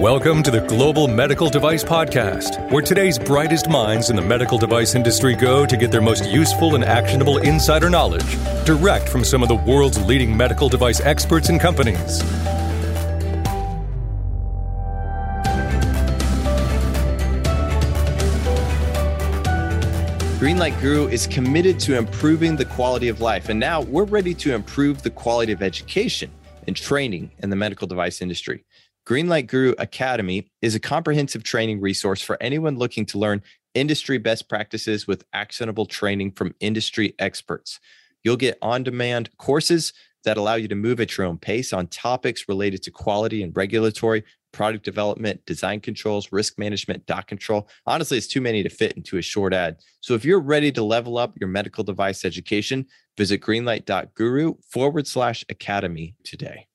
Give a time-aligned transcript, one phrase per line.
[0.00, 4.94] Welcome to the Global Medical Device Podcast, where today's brightest minds in the medical device
[4.94, 9.50] industry go to get their most useful and actionable insider knowledge direct from some of
[9.50, 12.22] the world's leading medical device experts and companies.
[20.40, 24.54] Greenlight Guru is committed to improving the quality of life, and now we're ready to
[24.54, 26.30] improve the quality of education
[26.66, 28.64] and training in the medical device industry.
[29.10, 33.42] Greenlight Guru Academy is a comprehensive training resource for anyone looking to learn
[33.74, 37.80] industry best practices with actionable training from industry experts.
[38.22, 41.88] You'll get on demand courses that allow you to move at your own pace on
[41.88, 47.68] topics related to quality and regulatory, product development, design controls, risk management, doc control.
[47.86, 49.78] Honestly, it's too many to fit into a short ad.
[50.00, 52.86] So if you're ready to level up your medical device education,
[53.18, 56.68] visit greenlight.guru forward slash academy today.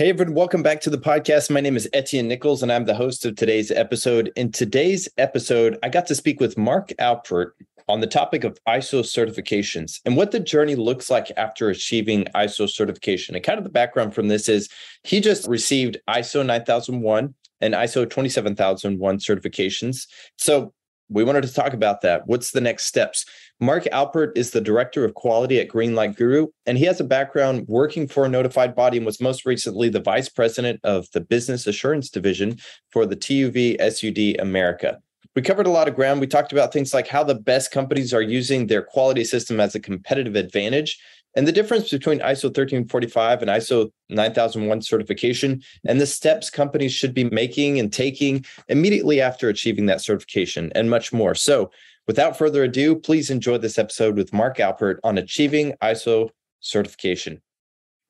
[0.00, 1.50] Hey, everyone, welcome back to the podcast.
[1.50, 4.32] My name is Etienne Nichols, and I'm the host of today's episode.
[4.34, 7.50] In today's episode, I got to speak with Mark Alpert
[7.86, 12.66] on the topic of ISO certifications and what the journey looks like after achieving ISO
[12.66, 13.34] certification.
[13.34, 14.70] And kind of the background from this is
[15.04, 20.06] he just received ISO 9001 and ISO 27001 certifications.
[20.38, 20.72] So
[21.10, 22.26] we wanted to talk about that.
[22.26, 23.26] What's the next steps?
[23.62, 27.66] Mark Alpert is the director of quality at Greenlight Guru, and he has a background
[27.68, 31.66] working for a notified body and was most recently the vice president of the business
[31.66, 32.58] assurance division
[32.90, 34.98] for the TÜV SÜD America
[35.36, 36.20] we covered a lot of ground.
[36.20, 39.74] We talked about things like how the best companies are using their quality system as
[39.74, 40.98] a competitive advantage
[41.36, 47.14] and the difference between ISO 1345 and ISO 9001 certification and the steps companies should
[47.14, 51.34] be making and taking immediately after achieving that certification and much more.
[51.34, 51.70] So,
[52.06, 57.40] without further ado, please enjoy this episode with Mark Alpert on achieving ISO certification.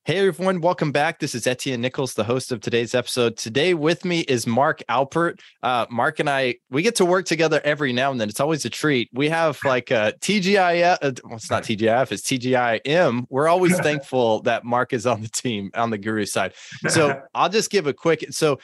[0.07, 1.19] Hey everyone, welcome back.
[1.19, 3.37] This is Etienne Nichols, the host of today's episode.
[3.37, 5.41] Today with me is Mark Alpert.
[5.63, 8.31] Uh, Mark and I, we get to work together every now and then.
[8.31, 9.11] It's always a treat.
[9.13, 13.27] We have like a TGIF, uh, well, it's not TGIF, it's TGIM.
[13.29, 16.55] We're always thankful that Mark is on the team on the Guru side.
[16.89, 18.25] So I'll just give a quick.
[18.31, 18.59] So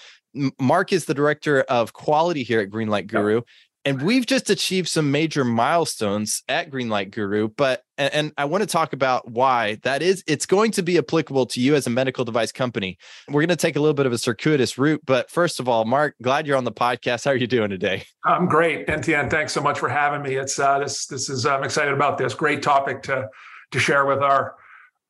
[0.59, 3.43] Mark is the director of quality here at Greenlight Guru.
[3.87, 8.63] And we've just achieved some major milestones at Greenlight Guru, but and, and, I want
[8.63, 10.25] to talk about why that is.
[10.27, 12.99] It's going to be applicable to you as a medical device company.
[13.29, 15.85] We're going to take a little bit of a circuitous route, but first of all,
[15.85, 17.25] Mark, glad you're on the podcast.
[17.25, 18.05] How are you doing today?
[18.25, 19.31] I'm great, Etienne.
[19.31, 20.35] Thanks so much for having me.
[20.35, 23.29] It's uh, this this is I'm excited about this great topic to
[23.71, 24.57] to share with our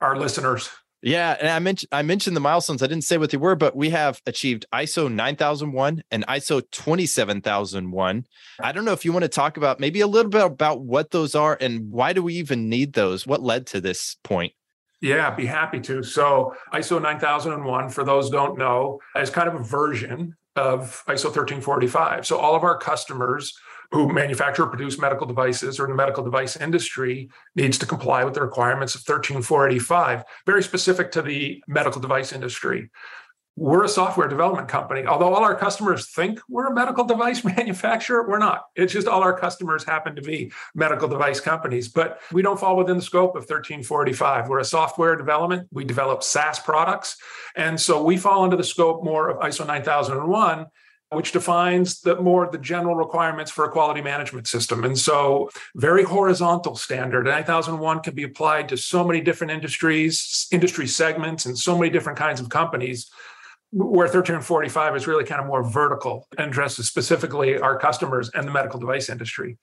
[0.02, 0.68] our listeners.
[1.06, 2.82] Yeah, and I mentioned I mentioned the milestones.
[2.82, 8.26] I didn't say what they were, but we have achieved ISO 9001 and ISO 27001.
[8.60, 11.12] I don't know if you want to talk about maybe a little bit about what
[11.12, 13.24] those are and why do we even need those?
[13.24, 14.52] What led to this point?
[15.00, 16.02] Yeah, be happy to.
[16.02, 22.26] So, ISO 9001 for those don't know is kind of a version of ISO 1345.
[22.26, 23.56] So all of our customers
[23.92, 28.24] who manufacture or produce medical devices or in the medical device industry needs to comply
[28.24, 32.90] with the requirements of 13485, very specific to the medical device industry.
[33.58, 35.06] We're a software development company.
[35.06, 38.66] Although all our customers think we're a medical device manufacturer, we're not.
[38.74, 42.76] It's just all our customers happen to be medical device companies, but we don't fall
[42.76, 44.48] within the scope of 13485.
[44.48, 45.68] We're a software development.
[45.72, 47.16] We develop SaaS products.
[47.56, 50.66] And so we fall into the scope more of ISO 9001
[51.10, 54.84] which defines the more the general requirements for a quality management system.
[54.84, 57.26] And so very horizontal standard.
[57.26, 62.18] 9001 can be applied to so many different industries, industry segments, and so many different
[62.18, 63.08] kinds of companies.
[63.72, 68.52] Where 1345 is really kind of more vertical and addresses specifically our customers and the
[68.52, 69.58] medical device industry.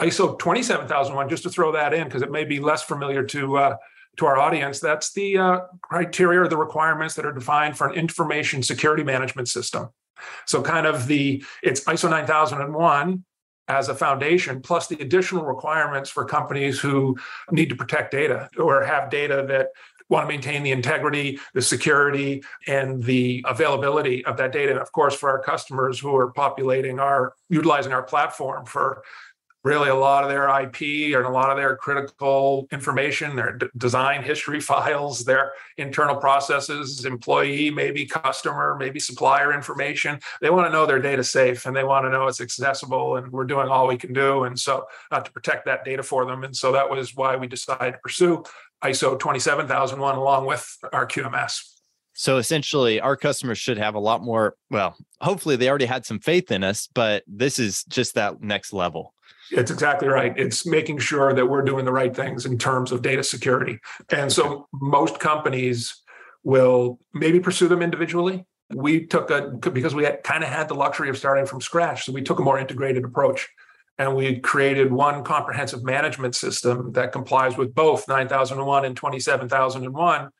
[0.00, 3.76] ISO 27001, just to throw that in, because it may be less familiar to uh,
[4.18, 7.94] to our audience, that's the uh, criteria or the requirements that are defined for an
[7.94, 9.88] information security management system.
[10.46, 13.24] So kind of the it's ISO 9001
[13.68, 17.16] as a foundation, plus the additional requirements for companies who
[17.50, 19.68] need to protect data or have data that
[20.08, 24.72] want to maintain the integrity, the security, and the availability of that data.
[24.72, 29.02] And of course, for our customers who are populating our, utilizing our platform for
[29.64, 33.66] really a lot of their IP and a lot of their critical information, their d-
[33.76, 40.18] design history files, their internal processes, employee, maybe customer, maybe supplier information.
[40.40, 43.30] They want to know their data safe and they want to know it's accessible and
[43.32, 44.44] we're doing all we can do.
[44.44, 46.44] And so uh, to protect that data for them.
[46.44, 48.42] And so that was why we decided to pursue
[48.82, 51.72] ISO 27001 along with our QMS.
[52.14, 54.54] So essentially, our customers should have a lot more.
[54.70, 58.72] Well, hopefully, they already had some faith in us, but this is just that next
[58.72, 59.14] level.
[59.52, 60.32] It's exactly right.
[60.36, 63.78] It's making sure that we're doing the right things in terms of data security.
[64.10, 66.02] And so most companies
[66.42, 68.44] will maybe pursue them individually
[68.74, 72.12] we took a because we kind of had the luxury of starting from scratch so
[72.12, 73.48] we took a more integrated approach
[73.98, 80.30] and we created one comprehensive management system that complies with both 9001 and 27001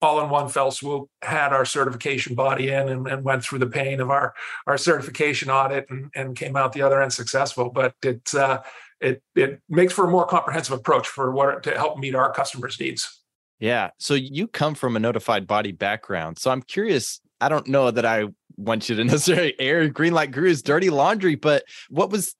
[0.00, 3.66] all in one fell swoop had our certification body in and, and went through the
[3.66, 4.34] pain of our
[4.66, 8.60] our certification audit and, and came out the other end successful but it uh,
[9.00, 12.78] it it makes for a more comprehensive approach for what to help meet our customers
[12.80, 13.22] needs
[13.58, 17.90] yeah so you come from a notified body background so i'm curious i don't know
[17.90, 18.24] that i
[18.56, 22.34] want you to necessarily air Greenlight Guru's dirty laundry but what was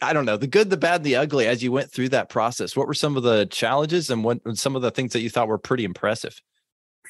[0.00, 2.76] I don't know the good, the bad, the ugly as you went through that process.
[2.76, 5.48] What were some of the challenges and what some of the things that you thought
[5.48, 6.40] were pretty impressive?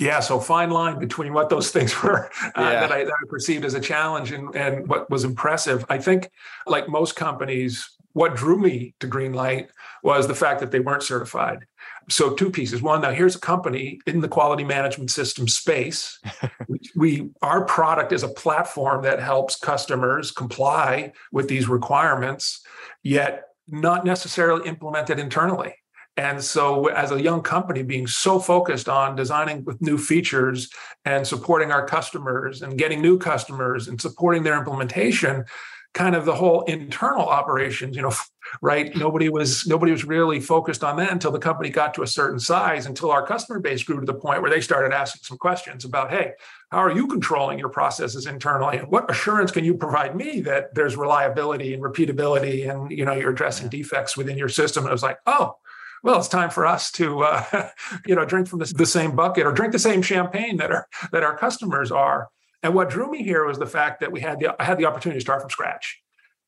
[0.00, 2.80] Yeah, so fine line between what those things were uh, yeah.
[2.80, 5.84] that, I, that, I, perceived as a challenge and, and what was impressive.
[5.88, 6.30] I think,
[6.66, 9.68] like most companies, what drew me to Greenlight
[10.02, 11.66] was the fact that they weren't certified.
[12.10, 12.82] So, two pieces.
[12.82, 16.18] One, now here's a company in the quality management system space.
[16.96, 22.60] we our product is a platform that helps customers comply with these requirements,
[23.02, 25.74] yet not necessarily implemented internally.
[26.16, 30.70] And so, as a young company, being so focused on designing with new features
[31.04, 35.44] and supporting our customers and getting new customers and supporting their implementation,
[35.94, 38.12] kind of the whole internal operations, you know,
[38.62, 38.94] right?
[38.96, 42.38] Nobody was nobody was really focused on that until the company got to a certain
[42.38, 45.84] size, until our customer base grew to the point where they started asking some questions
[45.84, 46.32] about, hey,
[46.70, 48.78] how are you controlling your processes internally?
[48.78, 53.14] And what assurance can you provide me that there's reliability and repeatability and you know
[53.14, 54.84] you're addressing defects within your system?
[54.84, 55.56] And it was like, oh,
[56.04, 57.70] well, it's time for us to, uh,
[58.06, 60.86] you know, drink from the, the same bucket or drink the same champagne that our
[61.10, 62.28] that our customers are.
[62.62, 64.84] And what drew me here was the fact that we had the I had the
[64.84, 66.00] opportunity to start from scratch.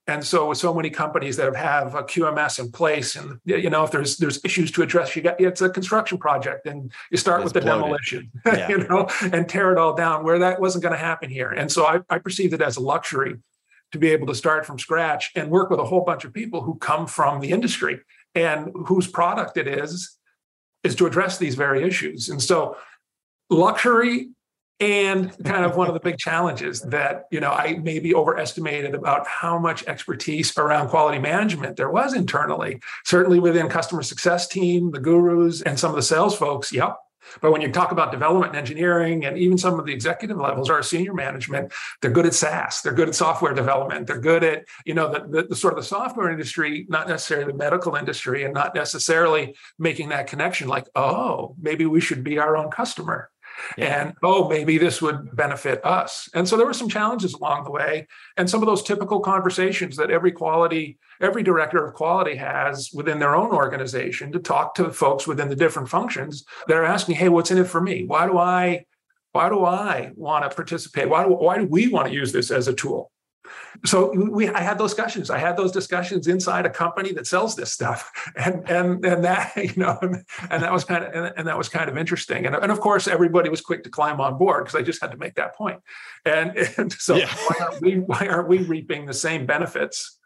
[0.09, 3.83] And so, with so many companies that have a QMS in place, and you know,
[3.83, 7.43] if there's there's issues to address, you got it's a construction project, and you start
[7.43, 7.83] with the bloated.
[7.83, 8.69] demolition, yeah.
[8.69, 10.23] you know, and tear it all down.
[10.23, 12.81] Where that wasn't going to happen here, and so I, I perceived it as a
[12.81, 13.37] luxury
[13.93, 16.63] to be able to start from scratch and work with a whole bunch of people
[16.63, 18.01] who come from the industry
[18.37, 20.17] and whose product it is
[20.85, 22.29] is to address these very issues.
[22.29, 22.77] And so
[23.51, 24.29] luxury
[24.79, 29.27] and kind of one of the big challenges that you know i maybe overestimated about
[29.27, 35.01] how much expertise around quality management there was internally certainly within customer success team the
[35.01, 36.73] gurus and some of the sales folks.
[36.73, 36.95] Yep
[37.41, 40.71] but when you talk about development and engineering and even some of the executive levels
[40.71, 42.83] or senior management, they're good at SaaS.
[42.83, 44.07] They're good at software development.
[44.07, 47.53] They're good at, you know, the, the, the, sort of the software industry, not necessarily
[47.53, 52.39] the medical industry, and not necessarily making that connection like, oh, maybe we should be
[52.39, 53.31] our own customer.
[53.79, 56.29] And oh, maybe this would benefit us.
[56.35, 58.07] And so there were some challenges along the way.
[58.37, 63.19] And some of those typical conversations that every quality, every director of quality has within
[63.19, 67.29] their own organization to talk to folks within the different functions that are asking, hey,
[67.29, 68.05] what's in it for me?
[68.05, 68.85] Why do I
[69.33, 71.11] why do I want to participate?
[71.11, 73.13] Why do, why do we want to use this as a tool?
[73.85, 75.31] So we I had those discussions.
[75.31, 79.53] I had those discussions inside a company that sells this stuff, and and and that
[79.57, 82.47] you know, and, and that was kind of and, and, that was kind of interesting.
[82.47, 85.11] And, and of course, everybody was quick to climb on board because I just had
[85.13, 85.81] to make that point.
[86.25, 87.33] And and so yeah.
[87.47, 90.19] why aren't we why aren't we reaping the same benefits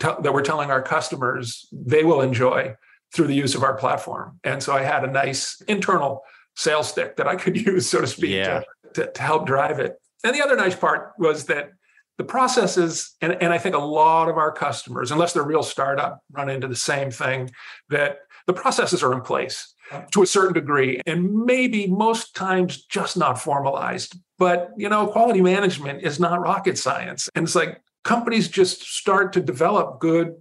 [0.00, 2.76] to, that we're telling our customers they will enjoy
[3.14, 4.38] through the use of our platform?
[4.44, 6.22] And so I had a nice internal
[6.56, 8.62] sales stick that I could use, so to speak, yeah.
[8.94, 9.98] to, to, to help drive it.
[10.24, 11.72] And the other nice part was that
[12.18, 16.20] the processes, and, and I think a lot of our customers, unless they're real startup,
[16.30, 17.50] run into the same thing
[17.88, 19.74] that the processes are in place
[20.12, 24.16] to a certain degree and maybe most times just not formalized.
[24.38, 29.32] But you know quality management is not rocket science and it's like companies just start
[29.34, 30.34] to develop good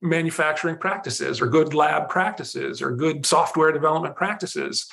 [0.00, 4.88] manufacturing practices or good lab practices or good software development practices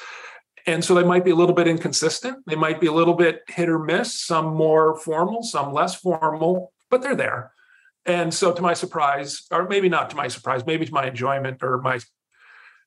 [0.66, 2.46] and so they might be a little bit inconsistent.
[2.46, 6.72] They might be a little bit hit or miss, some more formal, some less formal,
[6.90, 7.52] but they're there.
[8.06, 11.64] And so, to my surprise, or maybe not to my surprise, maybe to my enjoyment
[11.64, 12.00] or my,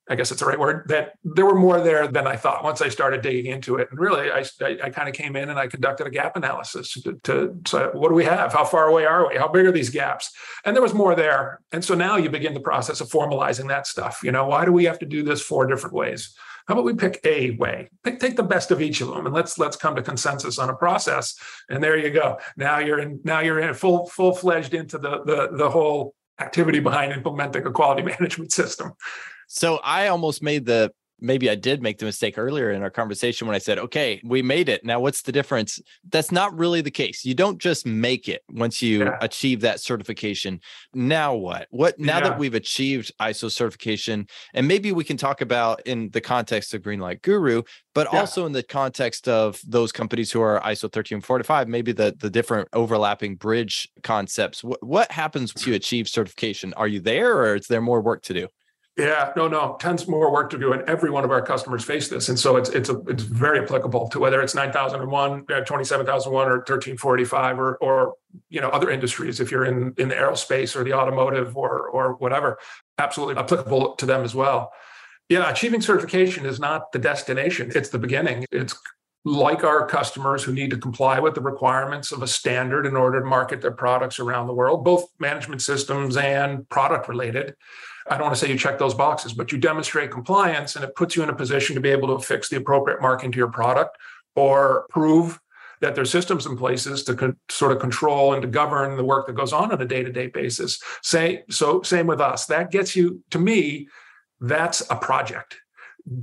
[0.08, 2.82] I guess it's the right word, that there were more there than I thought once
[2.82, 3.88] I started digging into it.
[3.90, 6.92] And really, I, I, I kind of came in and I conducted a gap analysis
[7.24, 8.52] to, to what do we have?
[8.52, 9.36] How far away are we?
[9.36, 10.30] How big are these gaps?
[10.64, 11.60] And there was more there.
[11.72, 14.20] And so now you begin the process of formalizing that stuff.
[14.22, 16.34] You know, why do we have to do this four different ways?
[16.66, 17.88] How about we pick a way?
[18.02, 20.68] Pick, take the best of each of them, and let's let's come to consensus on
[20.68, 21.36] a process.
[21.70, 22.38] And there you go.
[22.56, 23.20] Now you're in.
[23.22, 27.70] Now you're in full full fledged into the the the whole activity behind implementing a
[27.70, 28.92] quality management system.
[29.48, 33.46] So I almost made the maybe I did make the mistake earlier in our conversation
[33.46, 34.84] when I said, okay, we made it.
[34.84, 35.80] Now, what's the difference?
[36.08, 37.24] That's not really the case.
[37.24, 39.18] You don't just make it once you yeah.
[39.20, 40.60] achieve that certification.
[40.94, 41.66] Now, what?
[41.70, 42.28] What now yeah.
[42.28, 46.82] that we've achieved ISO certification, and maybe we can talk about in the context of
[46.82, 47.62] Greenlight Guru,
[47.94, 48.20] but yeah.
[48.20, 52.68] also in the context of those companies who are ISO 1345, maybe the, the different
[52.72, 54.62] overlapping bridge concepts.
[54.62, 56.74] What, what happens to you achieve certification?
[56.74, 58.48] Are you there or is there more work to do?
[58.96, 62.08] Yeah, no, no, tons more work to do, and every one of our customers face
[62.08, 65.10] this, and so it's it's a, it's very applicable to whether it's nine thousand and
[65.10, 68.14] one, uh, twenty seven thousand one, or thirteen forty five, or or
[68.48, 69.38] you know other industries.
[69.38, 72.56] If you're in in the aerospace or the automotive or or whatever,
[72.96, 74.72] absolutely applicable to them as well.
[75.28, 78.46] Yeah, achieving certification is not the destination; it's the beginning.
[78.50, 78.74] It's
[79.26, 83.20] like our customers who need to comply with the requirements of a standard in order
[83.20, 87.54] to market their products around the world, both management systems and product related
[88.08, 90.94] I don't want to say you check those boxes, but you demonstrate compliance and it
[90.94, 93.50] puts you in a position to be able to affix the appropriate marking to your
[93.50, 93.96] product
[94.34, 95.40] or prove
[95.80, 99.26] that there's systems in places to con- sort of control and to govern the work
[99.26, 100.80] that goes on on a day-to-day basis.
[101.02, 102.46] Say so same with us.
[102.46, 103.88] That gets you to me
[104.40, 105.56] that's a project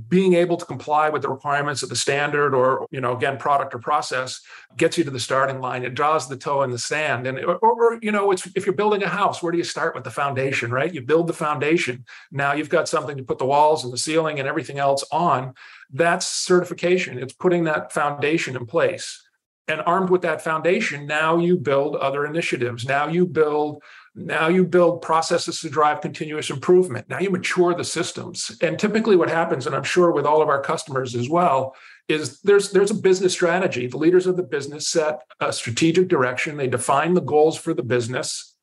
[0.08, 3.74] being able to comply with the requirements of the standard or you know again product
[3.74, 4.40] or process
[4.76, 5.84] gets you to the starting line.
[5.84, 7.26] It draws the toe in the sand.
[7.26, 9.94] And or, or you know it's if you're building a house where do you start
[9.94, 10.92] with the foundation right?
[10.92, 12.04] You build the foundation.
[12.32, 15.54] Now you've got something to put the walls and the ceiling and everything else on.
[15.92, 17.18] That's certification.
[17.18, 19.20] It's putting that foundation in place.
[19.66, 22.86] And armed with that foundation now you build other initiatives.
[22.86, 23.82] Now you build
[24.14, 27.08] now you build processes to drive continuous improvement.
[27.08, 28.56] Now you mature the systems.
[28.60, 31.74] And typically what happens, and I'm sure with all of our customers as well,
[32.08, 33.86] is there's there's a business strategy.
[33.86, 36.56] The leaders of the business set a strategic direction.
[36.56, 38.54] They define the goals for the business,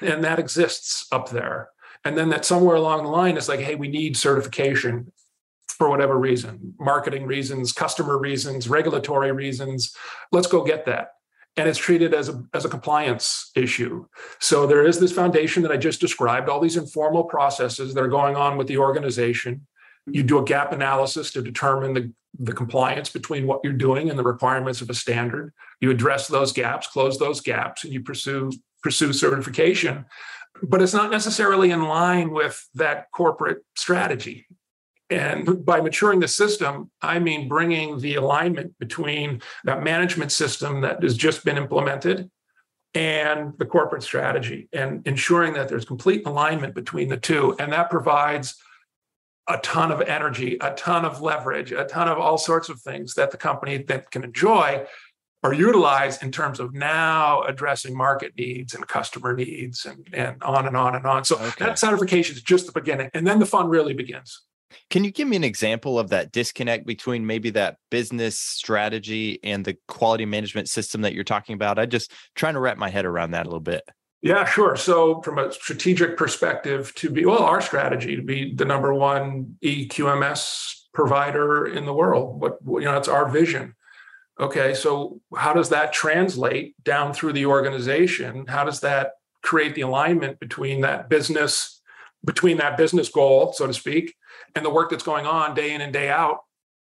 [0.00, 1.70] and that exists up there.
[2.04, 5.12] And then that somewhere along the line is like, hey, we need certification
[5.68, 9.96] for whatever reason, marketing reasons, customer reasons, regulatory reasons.
[10.30, 11.12] Let's go get that
[11.56, 14.06] and it's treated as a, as a compliance issue.
[14.38, 18.08] So there is this foundation that I just described, all these informal processes that are
[18.08, 19.66] going on with the organization.
[20.06, 24.18] You do a gap analysis to determine the, the compliance between what you're doing and
[24.18, 25.52] the requirements of a standard.
[25.80, 28.52] You address those gaps, close those gaps, and you pursue
[28.82, 30.06] pursue certification.
[30.62, 34.46] But it's not necessarily in line with that corporate strategy.
[35.10, 41.02] And by maturing the system, I mean bringing the alignment between that management system that
[41.02, 42.30] has just been implemented
[42.94, 47.56] and the corporate strategy and ensuring that there's complete alignment between the two.
[47.58, 48.56] And that provides
[49.48, 53.14] a ton of energy, a ton of leverage, a ton of all sorts of things
[53.14, 54.86] that the company that can enjoy
[55.42, 60.66] or utilize in terms of now addressing market needs and customer needs and, and on
[60.66, 61.24] and on and on.
[61.24, 61.64] So okay.
[61.64, 63.10] that certification is just the beginning.
[63.14, 64.42] And then the fun really begins.
[64.88, 69.64] Can you give me an example of that disconnect between maybe that business strategy and
[69.64, 71.78] the quality management system that you're talking about?
[71.78, 73.82] I just trying to wrap my head around that a little bit.
[74.22, 74.76] Yeah, sure.
[74.76, 79.56] So, from a strategic perspective, to be, well, our strategy to be the number one
[79.64, 83.74] EQMS provider in the world, what, you know, that's our vision.
[84.38, 88.46] Okay, so how does that translate down through the organization?
[88.46, 89.12] How does that
[89.42, 91.80] create the alignment between that business,
[92.24, 94.14] between that business goal, so to speak,
[94.54, 96.40] and the work that's going on day in and day out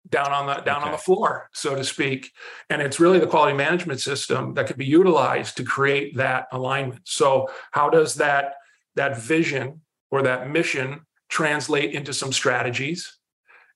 [0.08, 0.86] down on the down okay.
[0.86, 2.32] on the floor so to speak.
[2.70, 7.02] And it's really the quality management system that could be utilized to create that alignment.
[7.04, 8.54] So how does that
[8.96, 13.18] that vision or that mission translate into some strategies?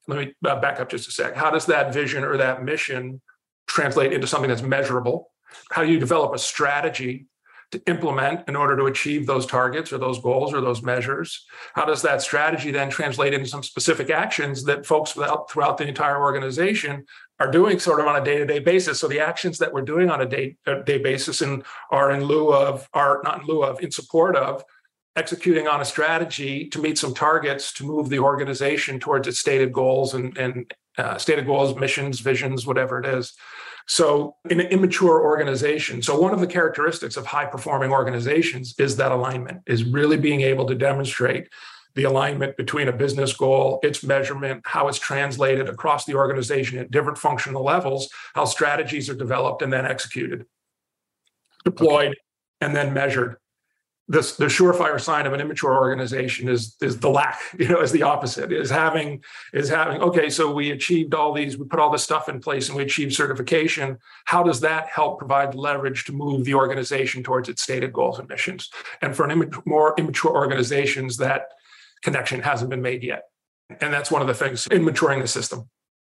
[0.09, 1.35] Let me uh, back up just a sec.
[1.35, 3.21] How does that vision or that mission
[3.67, 5.31] translate into something that's measurable?
[5.71, 7.27] How do you develop a strategy
[7.77, 11.47] to implement in order to achieve those targets or those goals or those measures?
[11.75, 16.21] How does that strategy then translate into some specific actions that folks throughout, the entire
[16.21, 17.05] organization
[17.39, 19.01] are doing sort of on a day-to-day basis?
[19.01, 22.25] So the actions that we're doing on a day, a day basis and are in
[22.25, 24.65] lieu of, are not in lieu of, in support of
[25.17, 29.73] executing on a strategy to meet some targets to move the organization towards its stated
[29.73, 33.35] goals and, and uh, stated goals, missions, visions, whatever it is.
[33.89, 38.97] So, in an immature organization, so one of the characteristics of high performing organizations is
[38.97, 41.49] that alignment, is really being able to demonstrate
[41.95, 46.91] the alignment between a business goal, its measurement, how it's translated across the organization at
[46.91, 50.45] different functional levels, how strategies are developed and then executed,
[51.65, 52.21] deployed, okay.
[52.61, 53.37] and then measured
[54.09, 58.05] the surefire sign of an immature organization is is the lack you know is the
[58.05, 59.23] opposite is having
[59.53, 62.69] is having okay so we achieved all these we put all this stuff in place
[62.69, 67.49] and we achieved certification how does that help provide leverage to move the organization towards
[67.49, 68.71] its stated goals and missions
[69.03, 71.49] and for an more immature organizations that
[72.03, 73.25] connection hasn't been made yet
[73.81, 75.61] And that's one of the things in maturing the system.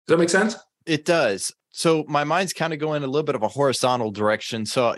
[0.07, 0.55] Does that make sense?
[0.85, 1.51] It does.
[1.71, 4.65] So my mind's kind of going a little bit of a horizontal direction.
[4.65, 4.95] So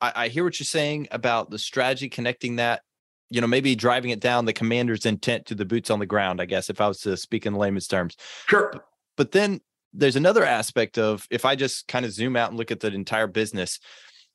[0.00, 2.82] I, I hear what you're saying about the strategy connecting that
[3.30, 6.40] you know, maybe driving it down the commander's intent to the boots on the ground,
[6.40, 8.16] I guess, if I was to speak in layman's terms.
[8.46, 8.70] Sure.
[8.72, 8.84] But,
[9.16, 9.60] but then
[9.92, 12.88] there's another aspect of if I just kind of zoom out and look at the
[12.88, 13.78] entire business,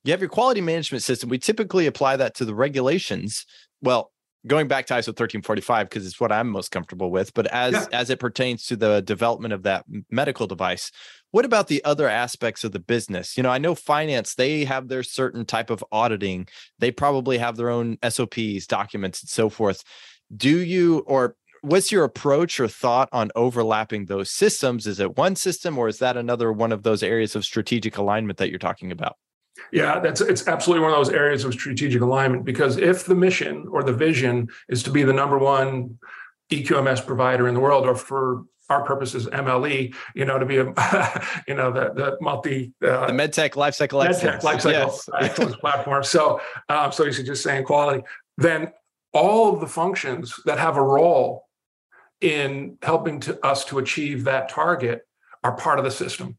[0.04, 1.28] you have your quality management system.
[1.28, 3.46] We typically apply that to the regulations.
[3.82, 4.12] Well,
[4.46, 7.86] going back to ISO 1345 because it's what I'm most comfortable with, but as yeah.
[7.92, 10.90] as it pertains to the development of that medical device,
[11.30, 13.36] what about the other aspects of the business?
[13.36, 16.46] You know, I know finance, they have their certain type of auditing.
[16.78, 19.82] They probably have their own SOPs, documents and so forth.
[20.34, 24.86] Do you or what's your approach or thought on overlapping those systems?
[24.86, 28.38] Is it one system or is that another one of those areas of strategic alignment
[28.38, 29.16] that you're talking about?
[29.72, 33.66] Yeah, that's it's absolutely one of those areas of strategic alignment because if the mission
[33.70, 35.98] or the vision is to be the number one
[36.50, 40.64] EQMS provider in the world, or for our purposes MLE, you know, to be a
[41.48, 45.08] you know the the multi uh, the MedTech lifecycle excellence, MedTech lifecycle yes.
[45.20, 46.04] excellence platform.
[46.04, 48.04] So um, so you should just saying quality.
[48.36, 48.72] Then
[49.12, 51.44] all of the functions that have a role
[52.20, 55.02] in helping to us to achieve that target
[55.42, 56.36] are part of the system.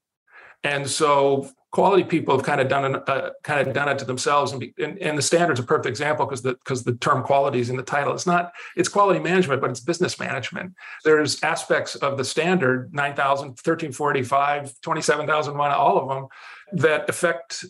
[0.65, 4.51] And so quality people have kind of done uh, kind of done it to themselves
[4.51, 7.59] and, be, and, and the standard's a perfect example because the because the term quality
[7.59, 10.71] is in the title it's not it's quality management but it's business management
[11.03, 16.27] there's aspects of the standard 9000 1345 27001 all of them
[16.71, 17.65] that affect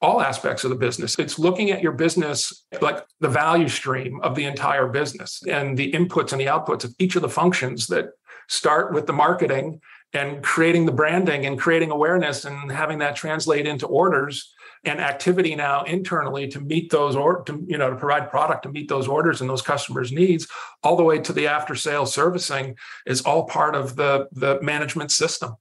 [0.00, 1.18] all aspects of the business.
[1.18, 5.92] It's looking at your business like the value stream of the entire business and the
[5.92, 8.12] inputs and the outputs of each of the functions that
[8.48, 9.80] start with the marketing
[10.12, 14.52] and creating the branding and creating awareness and having that translate into orders
[14.84, 18.70] and activity now internally to meet those or to you know to provide product to
[18.70, 20.48] meet those orders and those customers needs
[20.82, 22.74] all the way to the after sales servicing
[23.06, 25.54] is all part of the the management system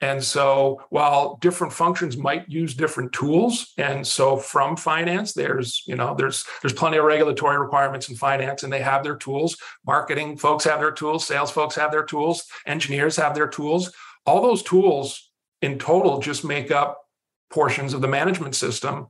[0.00, 5.96] and so while different functions might use different tools, and so from finance, there's, you
[5.96, 9.56] know, there's there's plenty of regulatory requirements in finance, and they have their tools.
[9.84, 13.92] Marketing folks have their tools, sales folks have their tools, engineers have their tools.
[14.24, 15.30] All those tools
[15.62, 17.00] in total just make up
[17.50, 19.08] portions of the management system.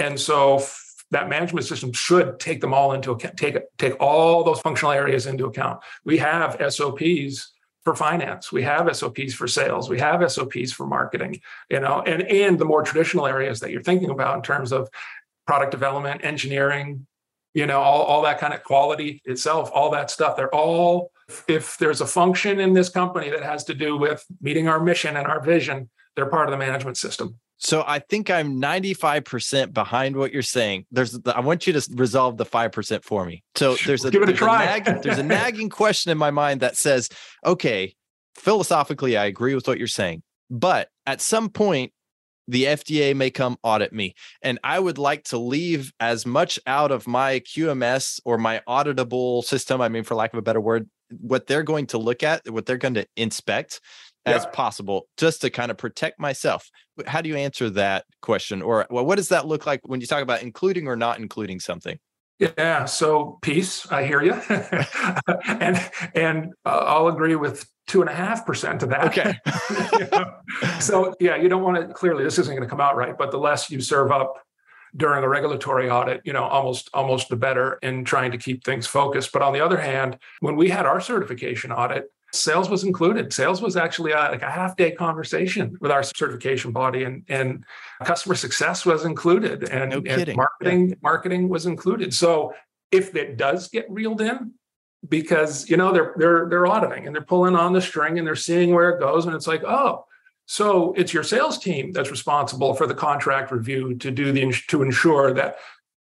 [0.00, 0.64] And so
[1.12, 5.26] that management system should take them all into account, take take all those functional areas
[5.26, 5.80] into account.
[6.04, 7.52] We have SOPs
[7.88, 8.52] for finance.
[8.52, 9.88] We have sops for sales.
[9.88, 13.82] We have sops for marketing you know and and the more traditional areas that you're
[13.82, 14.88] thinking about in terms of
[15.46, 17.06] product development engineering
[17.54, 21.10] you know all, all that kind of quality itself all that stuff they're all
[21.46, 25.16] if there's a function in this company that has to do with meeting our mission
[25.16, 30.16] and our vision they're part of the management system so I think I'm 95% behind
[30.16, 30.86] what you're saying.
[30.92, 33.42] There's I want you to resolve the 5% for me.
[33.56, 34.62] So there's a, Give it a, try.
[34.62, 37.08] A nag, there's a nagging question in my mind that says,
[37.44, 37.94] okay,
[38.36, 40.22] philosophically I agree with what you're saying.
[40.48, 41.92] But at some point
[42.46, 46.92] the FDA may come audit me and I would like to leave as much out
[46.92, 50.88] of my QMS or my auditable system, I mean for lack of a better word,
[51.10, 53.80] what they're going to look at, what they're going to inspect
[54.26, 54.50] as yeah.
[54.50, 56.70] possible just to kind of protect myself.
[57.06, 58.62] How do you answer that question?
[58.62, 61.60] Or well, what does that look like when you talk about including or not including
[61.60, 61.98] something?
[62.38, 64.32] Yeah, so peace, I hear you,
[65.48, 69.06] and and uh, I'll agree with two and a half percent of that.
[69.06, 69.34] Okay.
[69.98, 70.34] you know?
[70.78, 71.92] So yeah, you don't want to.
[71.92, 74.34] Clearly, this isn't going to come out right, but the less you serve up
[74.96, 78.86] during a regulatory audit, you know, almost almost the better in trying to keep things
[78.86, 79.32] focused.
[79.32, 83.32] But on the other hand, when we had our certification audit, sales was included.
[83.32, 87.64] Sales was actually a, like a half day conversation with our certification body and and
[88.04, 90.94] customer success was included and, no and marketing yeah.
[91.02, 92.12] marketing was included.
[92.12, 92.54] So
[92.90, 94.52] if it does get reeled in
[95.08, 98.34] because you know they're they're they're auditing and they're pulling on the string and they're
[98.34, 100.04] seeing where it goes and it's like oh
[100.46, 104.82] so it's your sales team that's responsible for the contract review to do the to
[104.82, 105.58] ensure that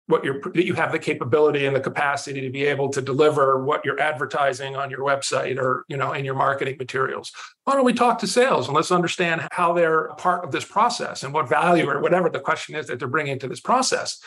[0.08, 3.64] what you're that you have the capability and the capacity to be able to deliver
[3.64, 7.32] what you're advertising on your website or you know in your marketing materials.
[7.64, 11.24] Why don't we talk to sales and let's understand how they're part of this process
[11.24, 14.20] and what value or whatever the question is that they're bringing to this process.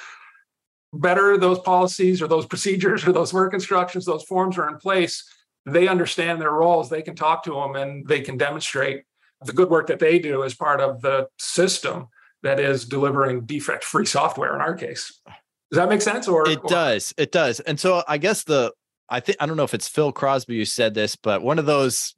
[0.91, 5.23] Better those policies or those procedures or those work instructions those forms are in place.
[5.65, 6.89] They understand their roles.
[6.89, 9.03] They can talk to them and they can demonstrate
[9.45, 12.07] the good work that they do as part of the system
[12.43, 15.21] that is delivering defect free software in our case
[15.71, 16.27] does that make sense?
[16.27, 16.69] Or it or?
[16.69, 17.13] does.
[17.17, 17.59] It does.
[17.59, 18.73] And so I guess the
[19.09, 21.65] I think I don't know if it's Phil Crosby who said this, but one of
[21.65, 22.13] those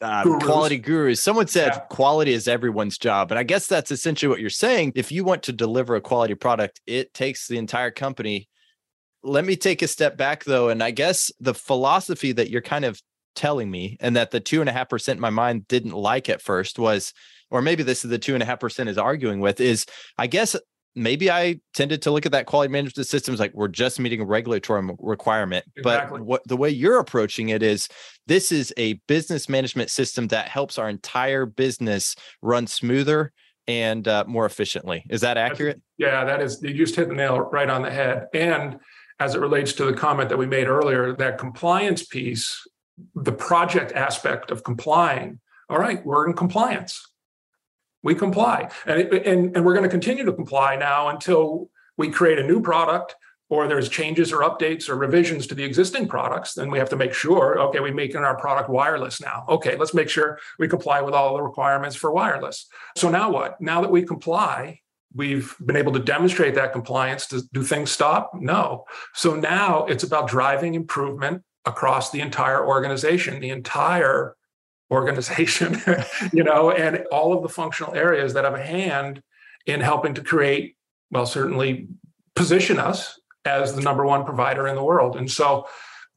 [0.00, 0.44] uh, gurus.
[0.44, 1.22] quality gurus.
[1.22, 1.80] Someone said yeah.
[1.90, 3.30] quality is everyone's job.
[3.30, 4.92] And I guess that's essentially what you're saying.
[4.94, 8.48] If you want to deliver a quality product, it takes the entire company.
[9.22, 10.68] Let me take a step back though.
[10.68, 13.00] And I guess the philosophy that you're kind of
[13.34, 16.28] telling me, and that the two and a half percent in my mind didn't like
[16.28, 17.12] at first was,
[17.50, 20.26] or maybe this is the two and a half percent is arguing with, is I
[20.26, 20.56] guess
[20.94, 24.24] maybe I tended to look at that quality management systems like we're just meeting a
[24.24, 25.64] regulatory requirement.
[25.76, 26.18] Exactly.
[26.18, 27.88] But what the way you're approaching it is
[28.26, 33.32] this is a business management system that helps our entire business run smoother
[33.68, 35.04] and uh, more efficiently.
[35.10, 35.80] Is that accurate?
[35.96, 36.60] Yeah, that is.
[36.62, 38.26] You just hit the nail right on the head.
[38.34, 38.78] And
[39.20, 42.66] as it relates to the comment that we made earlier, that compliance piece,
[43.14, 45.38] the project aspect of complying.
[45.68, 47.09] All right, we're in compliance
[48.02, 48.70] we comply.
[48.86, 52.60] And, and, and we're going to continue to comply now until we create a new
[52.60, 53.14] product
[53.50, 56.96] or there's changes or updates or revisions to the existing products then we have to
[56.96, 59.44] make sure okay we're making our product wireless now.
[59.48, 62.66] Okay let's make sure we comply with all the requirements for wireless.
[62.96, 63.60] So now what?
[63.60, 64.80] Now that we comply
[65.14, 67.26] we've been able to demonstrate that compliance.
[67.26, 68.30] Do things stop?
[68.34, 68.84] No.
[69.12, 74.36] So now it's about driving improvement across the entire organization the entire
[74.90, 75.80] organization,
[76.32, 79.22] you know, and all of the functional areas that have a hand
[79.66, 80.76] in helping to create,
[81.10, 81.88] well, certainly
[82.34, 85.16] position us as the number one provider in the world.
[85.16, 85.66] And so,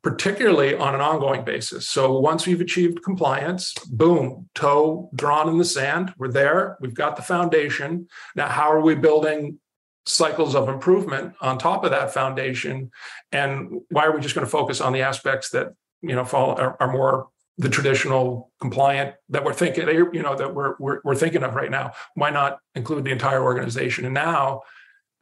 [0.02, 1.88] particularly on an ongoing basis.
[1.88, 7.16] So, once we've achieved compliance, boom, toe drawn in the sand, we're there, we've got
[7.16, 8.08] the foundation.
[8.36, 9.60] Now, how are we building?
[10.06, 12.92] cycles of improvement on top of that foundation
[13.32, 16.60] and why are we just going to focus on the aspects that you know fall
[16.60, 21.16] are, are more the traditional compliant that we're thinking you know that we're, we're we're
[21.16, 21.92] thinking of right now.
[22.16, 24.06] Why not include the entire organization?
[24.06, 24.64] And now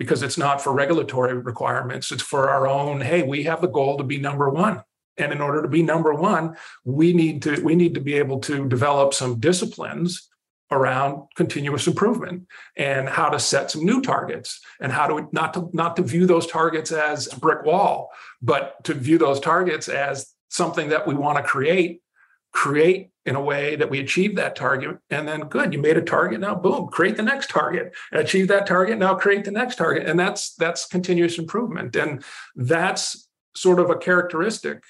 [0.02, 4.00] because it's not for regulatory requirements it's for our own hey we have the goal
[4.00, 4.82] to be number 1
[5.18, 8.40] and in order to be number 1 we need to we need to be able
[8.40, 10.28] to develop some disciplines
[10.72, 15.70] around continuous improvement and how to set some new targets and how to not to
[15.72, 18.10] not to view those targets as a brick wall
[18.42, 22.01] but to view those targets as something that we want to create
[22.52, 26.02] create in a way that we achieve that target and then good you made a
[26.02, 27.94] target now boom create the next target.
[28.12, 30.08] Achieve that target now create the next target.
[30.08, 31.96] And that's that's continuous improvement.
[31.96, 32.24] And
[32.56, 34.84] that's sort of a characteristic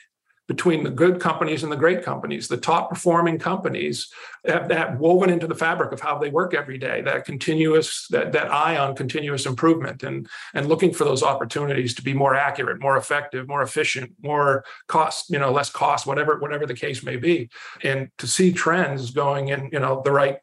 [0.51, 2.49] between the good companies and the great companies.
[2.49, 4.11] The top performing companies
[4.45, 8.33] have that woven into the fabric of how they work every day, that continuous, that,
[8.33, 12.81] that eye on continuous improvement and, and looking for those opportunities to be more accurate,
[12.81, 17.15] more effective, more efficient, more cost, you know, less cost, whatever, whatever the case may
[17.15, 17.49] be.
[17.81, 20.39] And to see trends going in, you know, the right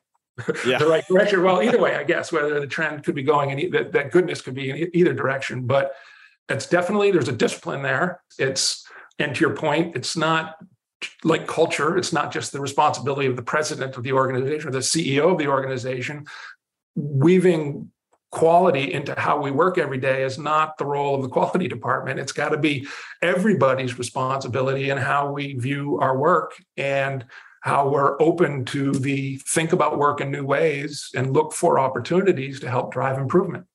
[0.64, 0.78] yeah.
[0.84, 1.42] the right direction.
[1.42, 4.40] Well, either way, I guess whether the trend could be going in that, that goodness
[4.40, 5.92] could be in either direction, but
[6.48, 8.22] it's definitely there's a discipline there.
[8.38, 8.87] It's
[9.18, 10.56] and to your point, it's not
[11.24, 11.96] like culture.
[11.96, 15.38] It's not just the responsibility of the president of the organization or the CEO of
[15.38, 16.26] the organization.
[16.96, 17.90] Weaving
[18.30, 22.20] quality into how we work every day is not the role of the quality department.
[22.20, 22.86] It's got to be
[23.22, 27.24] everybody's responsibility in how we view our work and
[27.62, 32.60] how we're open to the think about work in new ways and look for opportunities
[32.60, 33.66] to help drive improvement.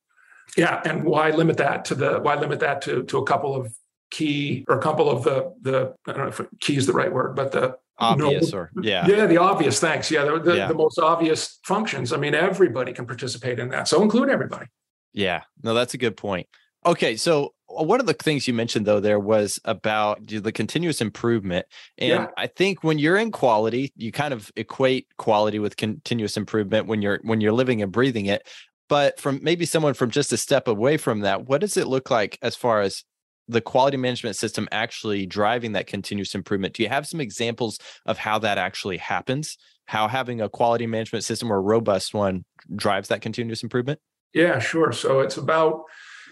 [0.56, 3.74] Yeah, and why limit that to the why limit that to to a couple of
[4.14, 7.12] key or a couple of the the I don't know if key is the right
[7.12, 9.08] word, but the obvious or yeah.
[9.08, 10.12] Yeah the obvious thanks.
[10.12, 10.68] Yeah the, the, yeah.
[10.68, 12.14] the, most obvious functions.
[12.14, 14.68] I mean everybody can participate in that so include everybody.
[15.14, 16.48] Yeah no that's a good point.
[16.86, 21.02] Okay so uh, one of the things you mentioned though there was about the continuous
[21.02, 21.66] improvement
[21.98, 22.28] and yeah.
[22.38, 27.02] i think when you're in quality you kind of equate quality with continuous improvement when
[27.02, 28.46] you're when you're living and breathing it
[28.90, 32.12] but from maybe someone from just a step away from that what does it look
[32.12, 33.06] like as far as
[33.48, 36.74] the quality management system actually driving that continuous improvement?
[36.74, 39.58] Do you have some examples of how that actually happens?
[39.86, 44.00] How having a quality management system or robust one drives that continuous improvement?
[44.34, 44.92] Yeah sure.
[44.92, 45.84] So it's about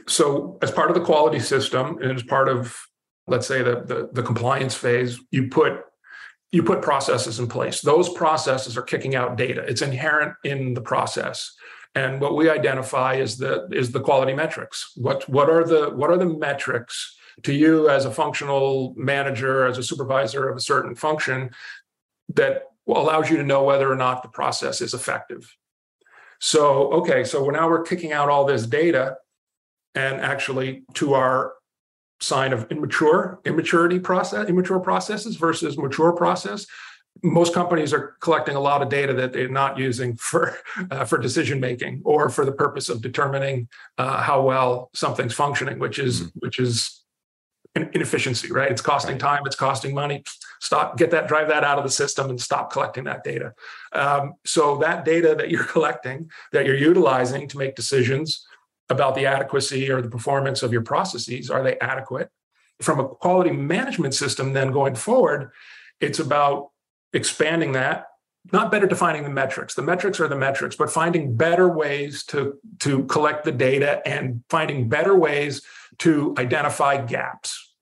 [0.08, 2.76] so as part of the quality system and as part of
[3.28, 5.82] let's say the, the, the compliance phase you put
[6.52, 7.82] you put processes in place.
[7.82, 9.62] Those processes are kicking out data.
[9.62, 11.54] It's inherent in the process
[11.95, 14.91] and what we identify is the is the quality metrics.
[14.95, 19.77] What what are the what are the metrics to you as a functional manager, as
[19.77, 21.51] a supervisor of a certain function
[22.34, 25.56] that allows you to know whether or not the process is effective.
[26.39, 29.17] So, okay, so now we're kicking out all this data
[29.93, 31.54] and actually to our
[32.19, 36.67] sign of immature immaturity process immature processes versus mature process
[37.24, 40.58] most companies are collecting a lot of data that they're not using for
[40.91, 45.80] uh, for decision making or for the purpose of determining uh, how well something's functioning,
[45.80, 46.39] which is mm-hmm.
[46.39, 47.02] which is
[47.76, 48.69] an inefficiency, right?
[48.69, 49.19] It's costing right.
[49.19, 50.24] time, it's costing money.
[50.60, 53.54] Stop, get that, drive that out of the system, and stop collecting that data.
[53.93, 58.45] Um, so that data that you're collecting, that you're utilizing to make decisions
[58.89, 62.30] about the adequacy or the performance of your processes, are they adequate?
[62.82, 65.52] From a quality management system, then going forward,
[66.02, 66.71] it's about
[67.13, 68.08] expanding that
[68.52, 69.76] not better defining the metrics.
[69.76, 74.43] The metrics are the metrics but finding better ways to to collect the data and
[74.50, 75.62] finding better ways
[76.00, 77.74] to identify gaps.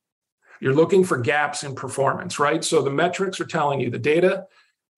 [0.59, 2.63] You're looking for gaps in performance right?
[2.63, 4.47] So the metrics are telling you the data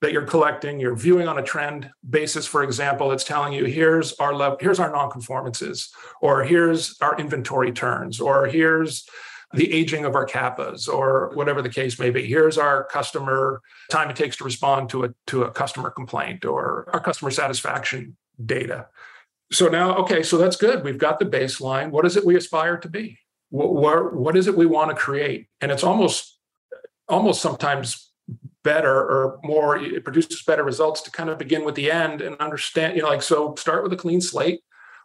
[0.01, 4.13] that you're collecting you're viewing on a trend basis for example it's telling you here's
[4.13, 5.89] our level here's our nonconformances
[6.21, 9.07] or here's our inventory turns or here's
[9.53, 12.25] the aging of our CAPAs or whatever the case may be.
[12.25, 16.89] Here's our customer time it takes to respond to a to a customer complaint or
[16.93, 18.87] our customer satisfaction data.
[19.51, 20.83] So now, okay, so that's good.
[20.83, 21.91] We've got the baseline.
[21.91, 23.19] What is it we aspire to be?
[23.49, 25.47] What, what, what is it we want to create?
[25.59, 26.39] And it's almost
[27.09, 28.11] almost sometimes
[28.63, 32.35] better or more it produces better results to kind of begin with the end and
[32.37, 34.61] understand you know like so start with a clean slate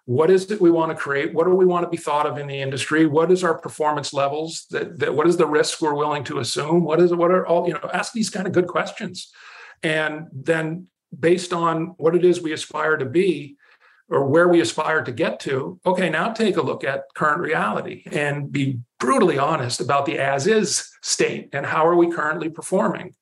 [0.07, 1.35] what is it we want to create?
[1.35, 3.07] What do we want to be thought of in the industry?
[3.07, 6.85] What is our performance levels that, that what is the risk we're willing to assume?
[6.85, 9.33] What is what are all you know ask these kind of good questions.
[9.83, 10.87] And then
[11.19, 13.57] based on what it is we aspire to be
[14.09, 18.03] or where we aspire to get to okay now take a look at current reality
[18.13, 23.15] and be brutally honest about the as is state and how are we currently performing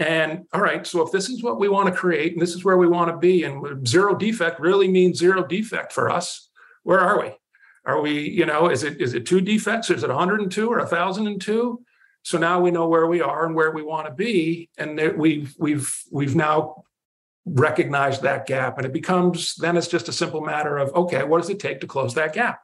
[0.00, 2.64] and all right, so if this is what we want to create and this is
[2.64, 6.48] where we want to be, and zero defect really means zero defect for us,
[6.84, 7.36] where are we?
[7.84, 9.90] Are we, you know, is it is it two defects?
[9.90, 11.84] Is it 102 or 1002?
[12.22, 15.54] So now we know where we are and where we want to be, and we've
[15.58, 16.84] we've we've now
[17.44, 21.42] recognized that gap, and it becomes then it's just a simple matter of okay, what
[21.42, 22.60] does it take to close that gap?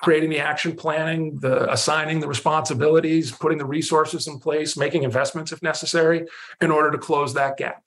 [0.00, 5.52] Creating the action planning, the assigning the responsibilities, putting the resources in place, making investments
[5.52, 6.26] if necessary
[6.60, 7.84] in order to close that gap.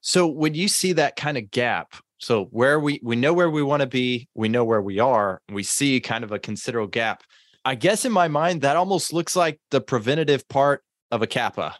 [0.00, 3.62] So when you see that kind of gap, so where we we know where we
[3.62, 7.22] want to be, we know where we are, we see kind of a considerable gap.
[7.64, 11.74] I guess in my mind that almost looks like the preventative part of a CAPA.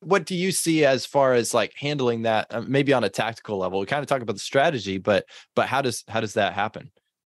[0.00, 3.58] What do you see as far as like handling that uh, maybe on a tactical
[3.58, 3.80] level?
[3.80, 6.90] We kind of talk about the strategy, but but how does how does that happen?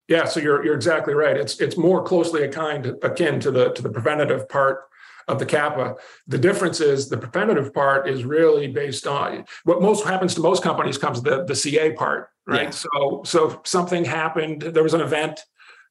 [0.09, 1.37] Yeah, so you're you're exactly right.
[1.37, 4.85] It's it's more closely kind akin to the to the preventative part
[5.29, 5.97] of the CAPA.
[6.27, 10.62] The difference is the preventative part is really based on what most happens to most
[10.62, 12.64] companies comes the the CA part, right?
[12.64, 12.71] Yeah.
[12.71, 15.40] So so something happened, there was an event,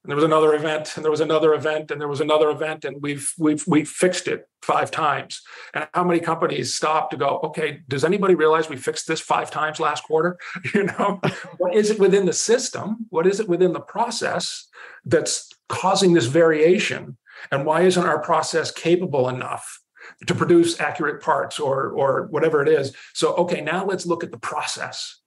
[0.04, 2.84] and there was another event and there was another event and there was another event
[2.84, 5.42] and we've we've we've fixed it five times.
[5.74, 9.50] And how many companies stop to go okay does anybody realize we fixed this five
[9.50, 10.38] times last quarter?
[10.74, 11.22] You know?
[11.58, 13.06] What is it within the system?
[13.10, 14.68] What is it within the process
[15.06, 17.18] that's causing this variation?
[17.52, 19.80] And why isn't our process capable enough
[20.26, 22.94] to produce accurate parts or or whatever it is?
[23.14, 25.23] So okay now let's look at the process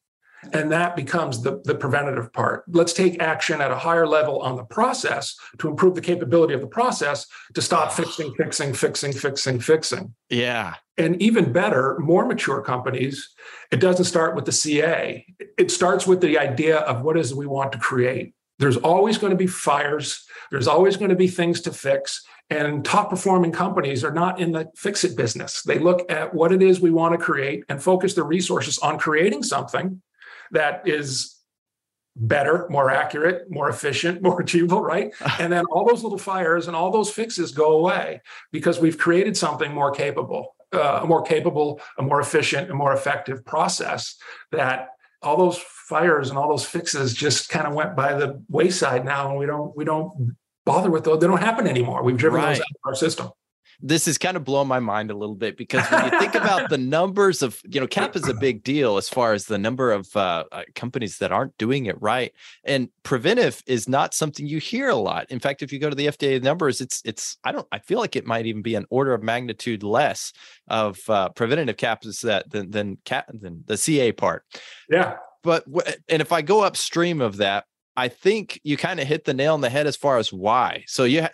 [0.53, 2.65] and that becomes the, the preventative part.
[2.69, 6.61] Let's take action at a higher level on the process to improve the capability of
[6.61, 7.91] the process to stop ah.
[7.91, 10.15] fixing, fixing, fixing, fixing, fixing.
[10.29, 10.75] Yeah.
[10.99, 13.35] And even better, more mature companies,
[13.71, 15.25] it doesn't start with the CA.
[15.59, 18.35] It starts with the idea of what is it we want to create.
[18.59, 22.25] There's always going to be fires, there's always going to be things to fix.
[22.49, 25.63] And top performing companies are not in the fix it business.
[25.63, 28.99] They look at what it is we want to create and focus their resources on
[28.99, 30.01] creating something
[30.53, 31.37] that is
[32.17, 35.13] better, more accurate, more efficient, more achievable, right?
[35.39, 38.21] and then all those little fires and all those fixes go away
[38.53, 42.93] because we've created something more capable, uh, a more capable, a more efficient, a more
[42.93, 44.17] effective process
[44.53, 44.89] that
[45.23, 49.29] all those fires and all those fixes just kind of went by the wayside now
[49.31, 52.49] and we don't we don't bother with those they don't happen anymore we've driven right.
[52.49, 53.31] those out of our system
[53.81, 56.69] this is kind of blowing my mind a little bit because when you think about
[56.71, 59.93] the numbers of you know cap is a big deal as far as the number
[59.93, 62.33] of uh, uh, companies that aren't doing it right
[62.65, 65.27] and preventive is not something you hear a lot.
[65.31, 67.99] In fact if you go to the fda numbers it's it's i don't i feel
[67.99, 70.33] like it might even be an order of magnitude less
[70.69, 74.45] of uh, preventative caps that than than cap than the ca part.
[74.89, 75.17] Yeah.
[75.43, 75.65] But
[76.09, 77.65] and if i go upstream of that
[77.97, 80.85] I think you kind of hit the nail on the head as far as why.
[80.87, 81.31] So you ha-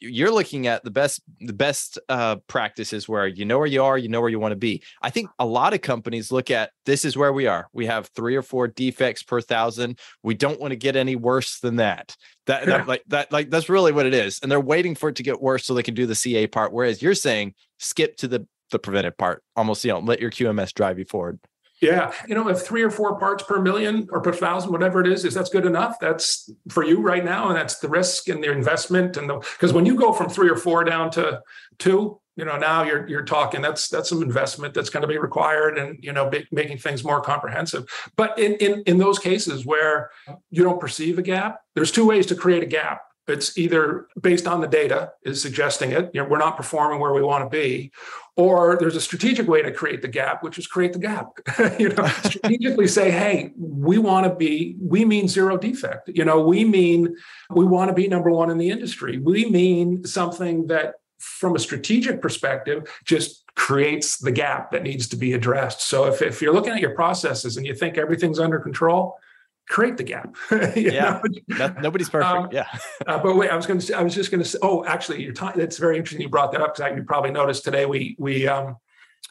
[0.00, 3.96] you're looking at the best the best uh, practices where you know where you are,
[3.96, 4.82] you know where you want to be.
[5.02, 7.68] I think a lot of companies look at this is where we are.
[7.72, 9.98] We have three or four defects per thousand.
[10.22, 12.16] We don't want to get any worse than that.
[12.46, 15.16] That, that like that like that's really what it is, and they're waiting for it
[15.16, 16.72] to get worse so they can do the CA part.
[16.72, 19.42] Whereas you're saying skip to the the preventive part.
[19.54, 21.40] Almost you know let your QMS drive you forward.
[21.80, 22.12] Yeah.
[22.26, 25.24] You know, if three or four parts per million or per thousand, whatever it is,
[25.24, 25.98] is that's good enough.
[26.00, 27.48] That's for you right now.
[27.48, 29.16] And that's the risk and the investment.
[29.16, 31.42] And the because when you go from three or four down to
[31.78, 35.18] two, you know, now you're you're talking that's that's some investment that's going to be
[35.18, 37.86] required and you know making things more comprehensive.
[38.16, 40.10] But in, in in those cases where
[40.50, 44.46] you don't perceive a gap, there's two ways to create a gap it's either based
[44.46, 47.48] on the data is suggesting it, you know, we're not performing where we want to
[47.48, 47.90] be,
[48.36, 51.26] or there's a strategic way to create the gap, which is create the gap.
[51.78, 56.08] you know, strategically say, hey, we want to be, we mean zero defect.
[56.12, 57.16] You know, we mean
[57.50, 59.18] we want to be number one in the industry.
[59.18, 65.16] We mean something that from a strategic perspective just creates the gap that needs to
[65.16, 65.80] be addressed.
[65.80, 69.16] So if, if you're looking at your processes and you think everything's under control,
[69.68, 70.36] create the gap.
[70.76, 71.20] yeah,
[71.80, 72.24] nobody's perfect.
[72.24, 72.66] Um, yeah.
[73.06, 73.98] uh, but wait, I was going to.
[73.98, 74.58] I was just going to say.
[74.62, 75.62] Oh, actually, you're talking.
[75.62, 78.76] It's very interesting you brought that up because you probably noticed today we we um,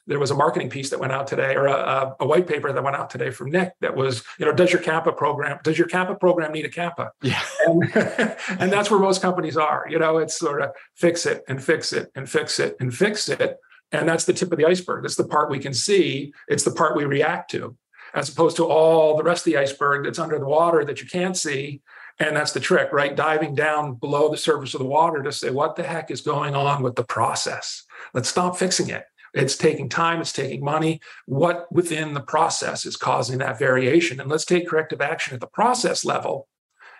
[0.08, 2.84] there was a marketing piece that went out today or a, a, white paper that
[2.84, 5.88] went out today from Nick that was you know does your CAPA program does your
[5.88, 7.10] CAPA program need a CAPA?
[7.22, 7.42] Yeah.
[7.66, 7.84] And,
[8.60, 9.86] and that's where most companies are.
[9.90, 13.30] You know, it's sort of fix it and fix it and fix it and fix
[13.30, 13.58] it.
[13.92, 15.06] And that's the tip of the iceberg.
[15.06, 16.34] It's the part we can see.
[16.48, 17.78] It's the part we react to
[18.16, 21.08] as opposed to all the rest of the iceberg that's under the water that you
[21.08, 21.82] can't see.
[22.18, 23.14] And that's the trick, right?
[23.14, 26.56] Diving down below the surface of the water to say, what the heck is going
[26.56, 27.84] on with the process?
[28.14, 29.04] Let's stop fixing it.
[29.34, 31.02] It's taking time, it's taking money.
[31.26, 34.22] What within the process is causing that variation?
[34.22, 36.48] And let's take corrective action at the process level,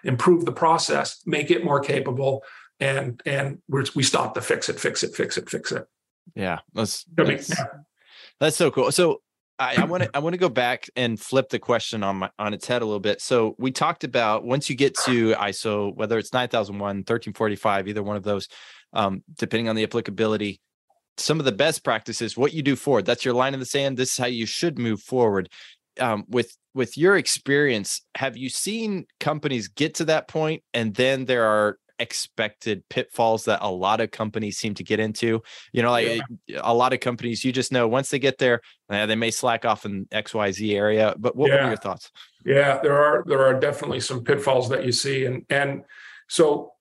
[0.04, 2.44] improve the process, make it more capable,
[2.82, 5.88] and and we stop the fix it, fix it, fix it, fix it.
[6.36, 7.54] Yeah, that's that's,
[8.42, 8.92] that's so cool.
[8.92, 9.22] So
[9.58, 12.54] I want to I want to go back and flip the question on my on
[12.54, 13.22] its head a little bit.
[13.22, 18.18] So we talked about once you get to ISO, whether it's 9001, 1345, either one
[18.18, 18.48] of those,
[18.94, 20.60] um, depending on the applicability,
[21.18, 23.06] some of the best practices, what you do forward.
[23.06, 23.98] That's your line in the sand.
[23.98, 25.50] This is how you should move forward.
[26.00, 31.26] Um, with with your experience, have you seen companies get to that point and then
[31.26, 35.42] there are expected pitfalls that a lot of companies seem to get into.
[35.72, 36.60] You know, like yeah.
[36.64, 39.66] a lot of companies, you just know once they get there, uh, they may slack
[39.66, 41.16] off in XYZ area.
[41.18, 41.68] But what yeah.
[41.68, 42.12] your thoughts?
[42.46, 45.26] Yeah, there are there are definitely some pitfalls that you see.
[45.26, 45.84] And and
[46.28, 46.74] so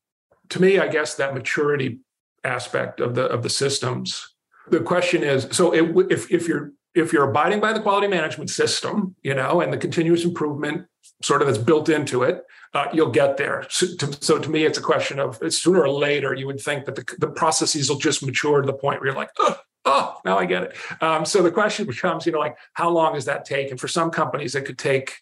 [0.50, 2.00] to me, I guess that maturity
[2.44, 4.31] aspect of the of the systems.
[4.70, 8.50] The question is, so it, if if you're if you're abiding by the quality management
[8.50, 10.87] system, you know, and the continuous improvement
[11.24, 13.66] sort of that's built into it, uh, you'll get there.
[13.70, 16.84] So to, so to, me, it's a question of sooner or later, you would think
[16.87, 20.16] that the, the processes will just mature to the point where you're like, oh, oh
[20.24, 20.76] now I get it.
[21.00, 23.70] Um, so the question becomes, you know, like how long does that take?
[23.70, 25.14] And for some companies, it could take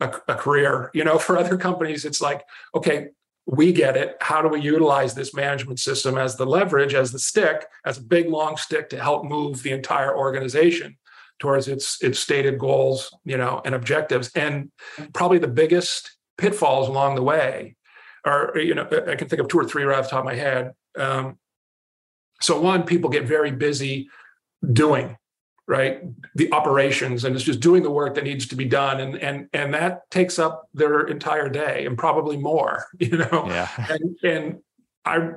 [0.00, 0.90] a, a career.
[0.92, 3.08] You know, for other companies, it's like, okay,
[3.46, 4.16] we get it.
[4.20, 8.02] How do we utilize this management system as the leverage, as the stick, as a
[8.02, 10.96] big long stick to help move the entire organization
[11.40, 14.30] towards its its stated goals, you know, and objectives.
[14.34, 14.70] And
[15.12, 17.76] probably the biggest pitfalls along the way
[18.24, 20.26] are, you know, I can think of two or three right off the top of
[20.26, 20.72] my head.
[20.96, 21.38] Um,
[22.40, 24.08] so one, people get very busy
[24.72, 25.16] doing
[25.66, 26.02] right
[26.34, 29.48] the operations and it's just doing the work that needs to be done and and
[29.52, 33.68] and that takes up their entire day and probably more you know yeah.
[33.88, 34.58] and and
[35.04, 35.30] I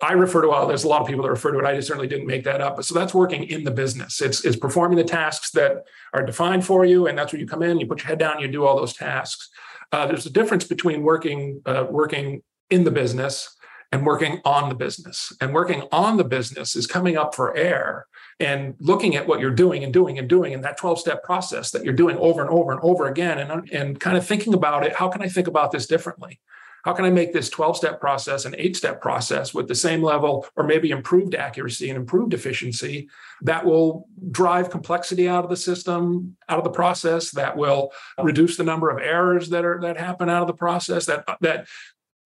[0.00, 1.64] I refer to well, there's a lot of people that refer to it.
[1.64, 2.76] I just certainly didn't make that up.
[2.76, 4.20] But so that's working in the business.
[4.20, 7.62] It's it's performing the tasks that are defined for you, and that's where you come
[7.62, 7.78] in.
[7.78, 9.50] You put your head down, you do all those tasks.
[9.92, 13.54] Uh, there's a difference between working uh, working in the business
[13.92, 15.32] and working on the business.
[15.40, 18.06] And working on the business is coming up for air
[18.40, 21.70] and looking at what you're doing and doing and doing in that 12 step process
[21.70, 24.84] that you're doing over and over and over again, and and kind of thinking about
[24.84, 24.94] it.
[24.94, 26.40] How can I think about this differently?
[26.84, 30.02] How can I make this 12 step process an eight step process with the same
[30.02, 33.08] level or maybe improved accuracy and improved efficiency
[33.42, 37.90] that will drive complexity out of the system, out of the process, that will
[38.22, 41.66] reduce the number of errors that are that happen out of the process, that that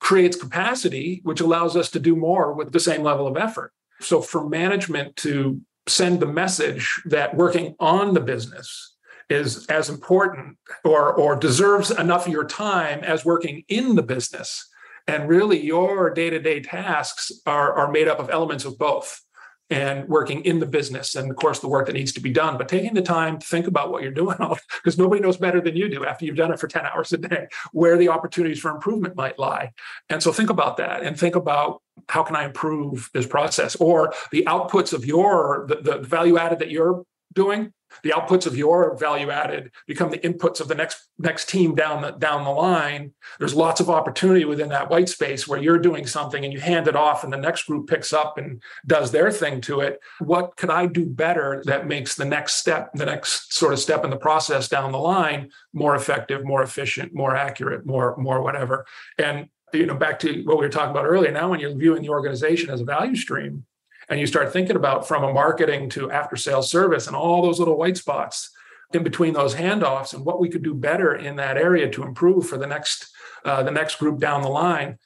[0.01, 3.73] creates capacity, which allows us to do more with the same level of effort.
[4.01, 8.97] So for management to send the message that working on the business
[9.29, 14.69] is as important or or deserves enough of your time as working in the business.
[15.07, 19.23] And really your day-to-day tasks are, are made up of elements of both
[19.71, 22.57] and working in the business and of course the work that needs to be done
[22.57, 24.37] but taking the time to think about what you're doing
[24.83, 27.19] because nobody knows better than you do after you've done it for 10 hours a
[27.19, 29.73] day where the opportunities for improvement might lie.
[30.09, 34.15] And so think about that and think about how can i improve this process or
[34.33, 38.97] the outputs of your the, the value added that you're doing the outputs of your
[38.97, 43.13] value added become the inputs of the next next team down the down the line.
[43.39, 46.89] There's lots of opportunity within that white space where you're doing something and you hand
[46.89, 50.01] it off and the next group picks up and does their thing to it.
[50.21, 54.05] What could i do better that makes the next step the next sort of step
[54.05, 58.87] in the process down the line more effective more efficient more accurate more more whatever?
[59.19, 62.03] And you know back to what we were talking about earlier now when you're viewing
[62.03, 63.65] the organization as a value stream
[64.09, 67.59] and you start thinking about from a marketing to after sales service and all those
[67.59, 68.51] little white spots
[68.93, 72.49] in between those handoffs and what we could do better in that area to improve
[72.49, 73.11] for the next
[73.45, 74.99] uh, the next group down the line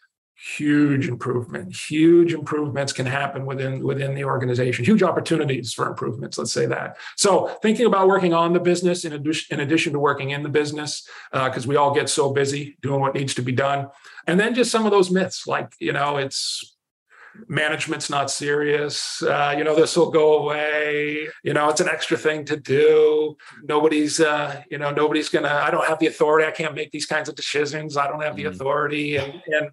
[0.56, 1.74] huge improvement.
[1.88, 4.84] Huge improvements can happen within within the organization.
[4.84, 6.96] Huge opportunities for improvements let's say that.
[7.16, 10.48] So thinking about working on the business in addition in addition to working in the
[10.48, 13.88] business because uh, we all get so busy doing what needs to be done.
[14.26, 16.71] And then just some of those myths like you know it's
[17.48, 19.22] management's not serious.
[19.22, 21.28] Uh, you know this will go away.
[21.42, 23.36] You know it's an extra thing to do.
[23.62, 26.46] Nobody's uh, you know nobody's gonna i don't have the authority.
[26.46, 27.96] I can't make these kinds of decisions.
[27.96, 28.50] I don't have the mm.
[28.50, 29.16] authority.
[29.16, 29.70] And, and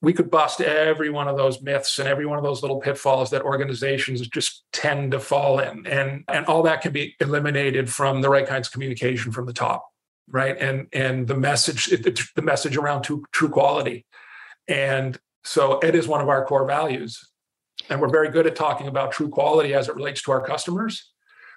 [0.00, 3.30] we could bust every one of those myths and every one of those little pitfalls
[3.30, 5.86] that organizations just tend to fall in.
[5.86, 9.52] And and all that can be eliminated from the right kinds of communication from the
[9.52, 9.88] top
[10.28, 10.56] right?
[10.58, 14.06] And and the message the message around true, true quality.
[14.68, 17.28] And so it is one of our core values.
[17.88, 21.10] And we're very good at talking about true quality as it relates to our customers.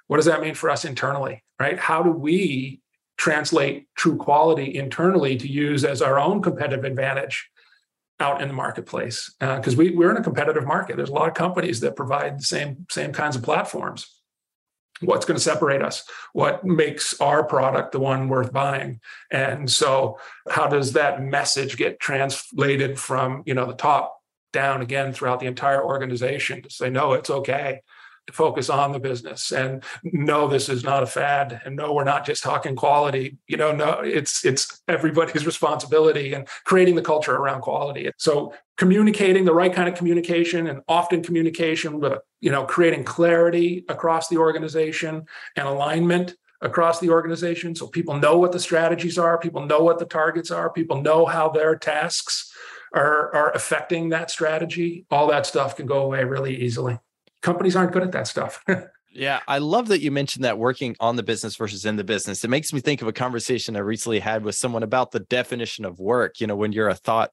[0.07, 1.77] What does that mean for us internally, right?
[1.77, 2.81] How do we
[3.17, 7.49] translate true quality internally to use as our own competitive advantage
[8.19, 9.33] out in the marketplace?
[9.39, 10.97] Because uh, we, we're in a competitive market.
[10.97, 14.07] There's a lot of companies that provide the same, same kinds of platforms
[15.01, 16.03] what's going to separate us?
[16.33, 19.01] What makes our product the one worth buying?
[19.31, 20.19] And so
[20.49, 24.15] how does that message get translated from you know the top
[24.53, 27.81] down again throughout the entire organization to say no it's okay
[28.31, 32.25] focus on the business and no this is not a fad and no we're not
[32.25, 33.37] just talking quality.
[33.47, 38.09] You know no it's it's everybody's responsibility and creating the culture around quality.
[38.17, 43.85] So communicating the right kind of communication and often communication with you know creating clarity
[43.89, 47.75] across the organization and alignment across the organization.
[47.75, 51.25] So people know what the strategies are people know what the targets are people know
[51.25, 52.51] how their tasks
[52.93, 55.05] are, are affecting that strategy.
[55.11, 56.97] All that stuff can go away really easily
[57.45, 58.63] companies aren't good at that stuff.
[59.13, 62.43] yeah, I love that you mentioned that working on the business versus in the business.
[62.43, 65.85] It makes me think of a conversation I recently had with someone about the definition
[65.85, 66.41] of work.
[66.41, 67.29] You know, when you're a thought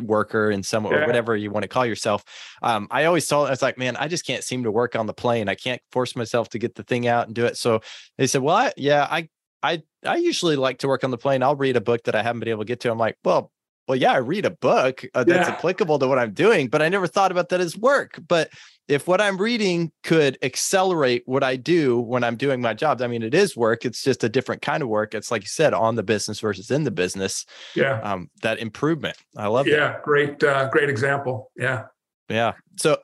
[0.00, 0.92] worker in some yeah.
[0.92, 2.24] or whatever you want to call yourself.
[2.62, 5.06] Um, I always told I was like, man, I just can't seem to work on
[5.06, 5.48] the plane.
[5.48, 7.58] I can't force myself to get the thing out and do it.
[7.58, 7.80] So
[8.16, 9.28] they said, well, I, yeah, I,
[9.62, 11.42] I, I usually like to work on the plane.
[11.42, 12.90] I'll read a book that I haven't been able to get to.
[12.90, 13.50] I'm like, well,
[13.88, 15.54] well, yeah, I read a book uh, that's yeah.
[15.54, 18.20] applicable to what I'm doing, but I never thought about that as work.
[18.28, 18.50] But
[18.86, 23.06] if what I'm reading could accelerate what I do when I'm doing my job, I
[23.06, 23.86] mean, it is work.
[23.86, 25.14] It's just a different kind of work.
[25.14, 27.46] It's like you said, on the business versus in the business.
[27.74, 28.00] Yeah.
[28.02, 29.16] Um, that improvement.
[29.36, 30.02] I love yeah, that.
[30.02, 31.50] great, uh, great example.
[31.56, 31.84] Yeah.
[32.28, 32.52] Yeah.
[32.76, 32.98] So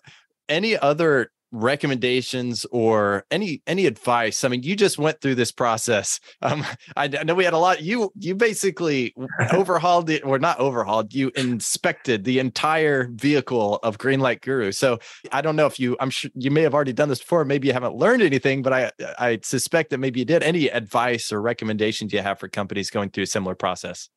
[0.50, 4.44] any other recommendations or any any advice?
[4.44, 6.20] I mean you just went through this process.
[6.42, 6.64] Um
[6.96, 9.14] i know we had a lot you you basically
[9.52, 14.72] overhauled it or not overhauled you inspected the entire vehicle of greenlight guru.
[14.72, 14.98] So
[15.32, 17.68] i don't know if you i'm sure you may have already done this before maybe
[17.68, 20.42] you haven't learned anything but i i suspect that maybe you did.
[20.42, 24.10] Any advice or recommendations you have for companies going through a similar process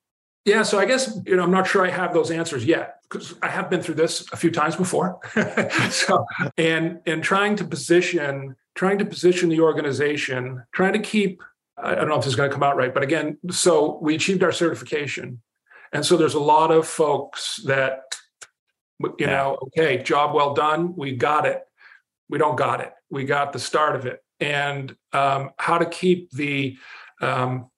[0.47, 3.35] yeah, so I guess you know I'm not sure I have those answers yet because
[3.41, 5.19] I have been through this a few times before.
[5.91, 6.25] so
[6.57, 11.43] and and trying to position trying to position the organization, trying to keep
[11.77, 14.15] I don't know if this is going to come out right, but again, so we
[14.15, 15.41] achieved our certification.
[15.91, 18.15] And so there's a lot of folks that
[19.19, 21.61] you know, okay, job well done, we got it.
[22.29, 22.93] We don't got it.
[23.09, 24.23] We got the start of it.
[24.39, 26.77] And um, how to keep the
[27.21, 27.69] um,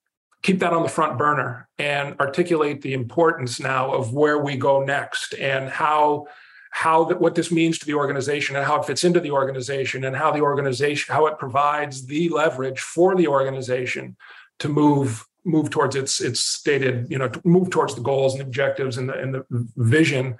[0.42, 4.84] keep that on the front burner and articulate the importance now of where we go
[4.84, 6.26] next and how
[6.72, 10.04] how that what this means to the organization and how it fits into the organization
[10.04, 14.16] and how the organization how it provides the leverage for the organization
[14.60, 18.98] to move move towards its its stated you know move towards the goals and objectives
[18.98, 19.46] and the and the
[19.78, 20.38] vision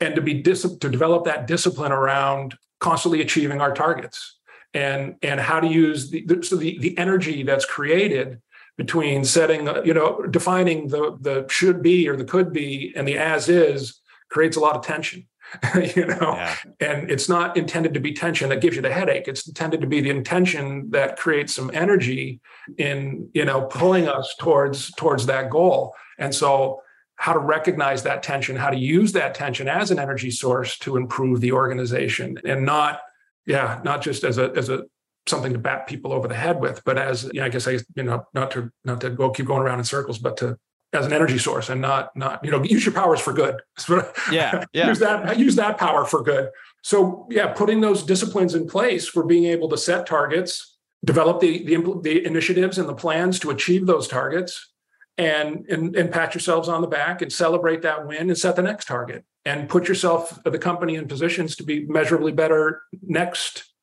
[0.00, 4.38] and to be dis- to develop that discipline around constantly achieving our targets.
[4.74, 8.42] And and how to use the so the, the energy that's created
[8.76, 13.16] between setting, you know, defining the the should be or the could be and the
[13.18, 14.00] as is
[14.30, 15.26] creates a lot of tension.
[15.94, 16.56] you know, yeah.
[16.80, 19.28] and it's not intended to be tension that gives you the headache.
[19.28, 22.40] It's intended to be the intention that creates some energy
[22.78, 25.94] in, you know, pulling us towards towards that goal.
[26.18, 26.80] And so
[27.16, 30.96] how to recognize that tension, how to use that tension as an energy source to
[30.96, 33.00] improve the organization and not
[33.46, 34.84] yeah, not just as a as a
[35.26, 37.78] something to bat people over the head with, but as you know, I guess I
[37.94, 40.58] you know not to not to go keep going around in circles, but to
[40.94, 43.60] as an energy source and not not you know use your powers for good.
[44.30, 44.88] Yeah, yeah.
[44.88, 46.50] use that use that power for good.
[46.82, 51.64] So yeah, putting those disciplines in place for being able to set targets, develop the
[51.64, 54.72] the, the initiatives and the plans to achieve those targets,
[55.18, 58.62] and, and and pat yourselves on the back and celebrate that win and set the
[58.62, 63.73] next target and put yourself the company in positions to be measurably better next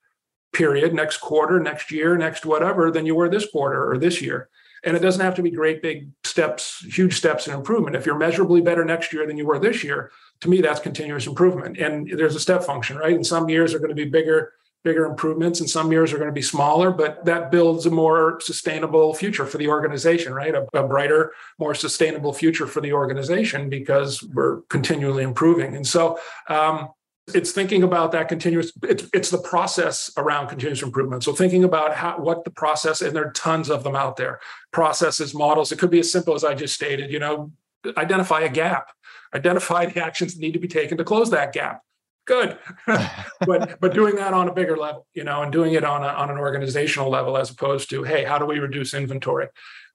[0.54, 4.50] period, next quarter, next year, next whatever, than you were this quarter or this year.
[4.84, 7.96] And it doesn't have to be great big steps, huge steps in improvement.
[7.96, 11.28] If you're measurably better next year than you were this year, to me, that's continuous
[11.28, 11.78] improvement.
[11.78, 13.14] And there's a step function, right?
[13.14, 16.30] And some years are going to be bigger, bigger improvements, and some years are going
[16.30, 20.56] to be smaller, but that builds a more sustainable future for the organization, right?
[20.56, 25.76] A, a brighter, more sustainable future for the organization because we're continually improving.
[25.76, 26.90] And so, um,
[27.36, 31.24] it's thinking about that continuous it's, it's the process around continuous improvement.
[31.24, 34.40] So thinking about how what the process and there are tons of them out there.
[34.72, 37.52] Processes models it could be as simple as i just stated you know
[37.98, 38.92] identify a gap.
[39.34, 41.82] Identify the actions that need to be taken to close that gap
[42.26, 42.58] good.
[43.48, 46.08] But but doing that on a bigger level you know and doing it on a,
[46.08, 49.48] on an organizational level as opposed to hey how do we reduce inventory?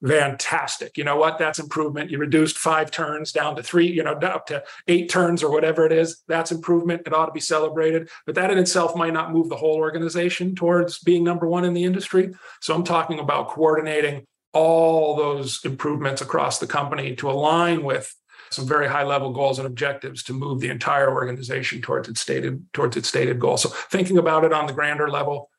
[0.04, 0.98] Fantastic.
[0.98, 1.38] You know what?
[1.38, 2.10] That's improvement.
[2.10, 5.86] You reduced five turns down to three you know up to eight turns or whatever
[5.86, 6.22] it is.
[6.26, 7.02] That's improvement.
[7.06, 8.08] It ought to be celebrated.
[8.26, 11.72] But that in itself might not move the whole organization towards being number one in
[11.72, 12.34] the industry.
[12.60, 18.12] So i'm talking about coordinating all those improvements across the company to align with
[18.50, 22.64] some very high level goals and objectives to move the entire organization towards its stated
[22.72, 23.56] towards its stated goal.
[23.56, 25.50] So thinking about it on the grander level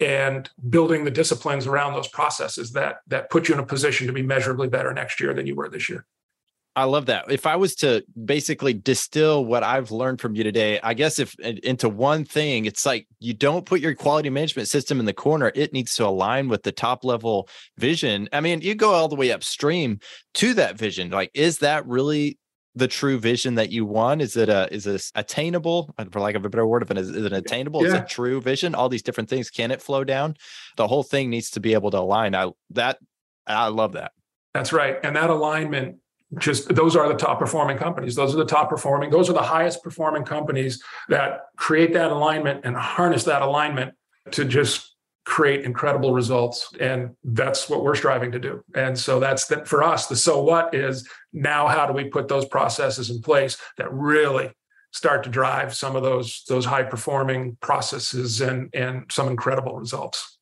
[0.00, 4.12] and building the disciplines around those processes that that put you in a position to
[4.12, 6.06] be measurably better next year than you were this year.
[6.76, 7.30] I love that.
[7.30, 11.38] If I was to basically distill what I've learned from you today, I guess if
[11.38, 15.52] into one thing, it's like you don't put your quality management system in the corner.
[15.54, 17.48] It needs to align with the top level
[17.78, 18.28] vision.
[18.32, 20.00] I mean, you go all the way upstream
[20.34, 21.10] to that vision.
[21.10, 22.38] Like, is that really
[22.74, 24.20] the true vision that you want?
[24.20, 25.94] Is it a is it attainable?
[26.10, 27.82] For lack of a better word, if it is, is it attainable?
[27.82, 27.88] Yeah.
[27.88, 28.74] Is it true vision?
[28.74, 29.48] All these different things.
[29.48, 30.34] Can it flow down?
[30.76, 32.34] The whole thing needs to be able to align.
[32.34, 32.98] I that
[33.46, 34.10] I love that.
[34.54, 34.98] That's right.
[35.04, 35.98] And that alignment
[36.38, 38.14] just those are the top performing companies.
[38.14, 42.64] Those are the top performing those are the highest performing companies that create that alignment
[42.64, 43.94] and harness that alignment
[44.32, 46.70] to just create incredible results.
[46.78, 48.62] And that's what we're striving to do.
[48.74, 52.28] And so that's that for us the so what is now how do we put
[52.28, 54.50] those processes in place that really
[54.92, 60.38] start to drive some of those those high performing processes and and some incredible results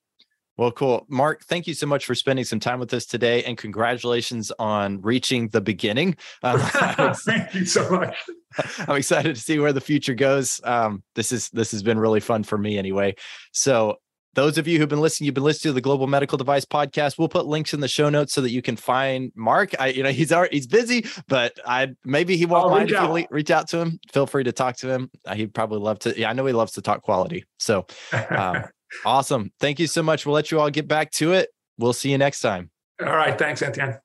[0.56, 3.58] well cool mark thank you so much for spending some time with us today and
[3.58, 6.58] congratulations on reaching the beginning um,
[7.24, 8.16] thank you so much
[8.88, 12.20] i'm excited to see where the future goes um, this is this has been really
[12.20, 13.14] fun for me anyway
[13.52, 13.96] so
[14.34, 17.18] those of you who've been listening, you've been listening to the Global Medical Device Podcast.
[17.18, 19.78] We'll put links in the show notes so that you can find Mark.
[19.78, 22.96] I, you know, he's already he's busy, but I maybe he won't I'll mind if
[22.96, 23.14] out.
[23.14, 24.00] you reach out to him.
[24.12, 25.10] Feel free to talk to him.
[25.26, 26.18] Uh, he'd probably love to.
[26.18, 27.44] Yeah, I know he loves to talk quality.
[27.58, 27.86] So,
[28.30, 28.64] um,
[29.04, 29.52] awesome.
[29.60, 30.26] Thank you so much.
[30.26, 31.50] We'll let you all get back to it.
[31.78, 32.70] We'll see you next time.
[33.00, 33.38] All right.
[33.38, 33.98] Thanks, Etienne.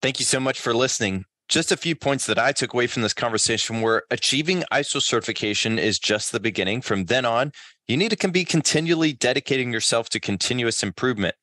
[0.00, 1.24] Thank you so much for listening.
[1.48, 5.78] Just a few points that I took away from this conversation were achieving ISO certification
[5.78, 6.80] is just the beginning.
[6.80, 7.52] From then on,
[7.86, 11.34] you need to be continually dedicating yourself to continuous improvement.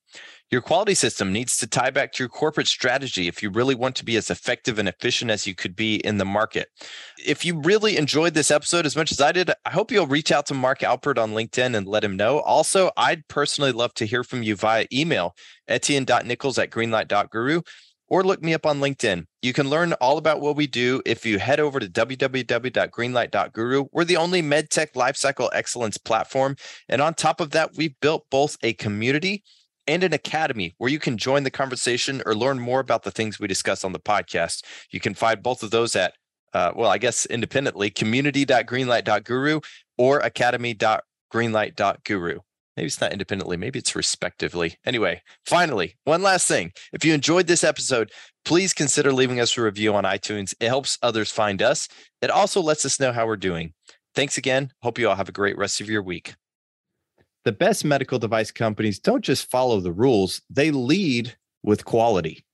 [0.51, 3.95] Your quality system needs to tie back to your corporate strategy if you really want
[3.97, 6.69] to be as effective and efficient as you could be in the market.
[7.23, 10.31] If you really enjoyed this episode as much as I did, I hope you'll reach
[10.31, 12.39] out to Mark Alpert on LinkedIn and let him know.
[12.39, 15.35] Also, I'd personally love to hear from you via email,
[15.67, 17.61] etienne.nichols at greenlight.guru
[18.07, 19.25] or look me up on LinkedIn.
[19.43, 23.85] You can learn all about what we do if you head over to www.greenlight.guru.
[23.91, 26.55] We're the only medtech lifecycle excellence platform.
[26.87, 29.43] And on top of that, we've built both a community
[29.89, 33.39] and an academy where you can join the conversation or learn more about the things
[33.39, 34.63] we discuss on the podcast.
[34.91, 36.13] You can find both of those at,
[36.53, 39.61] uh, well, I guess independently, community.greenlight.guru
[39.97, 42.39] or academy.greenlight.guru.
[42.77, 44.75] Maybe it's not independently, maybe it's respectively.
[44.85, 46.71] Anyway, finally, one last thing.
[46.93, 48.11] If you enjoyed this episode,
[48.45, 50.53] please consider leaving us a review on iTunes.
[50.59, 51.87] It helps others find us.
[52.21, 53.73] It also lets us know how we're doing.
[54.13, 54.69] Thanks again.
[54.83, 56.35] Hope you all have a great rest of your week.
[57.49, 62.45] The best medical device companies don't just follow the rules, they lead with quality.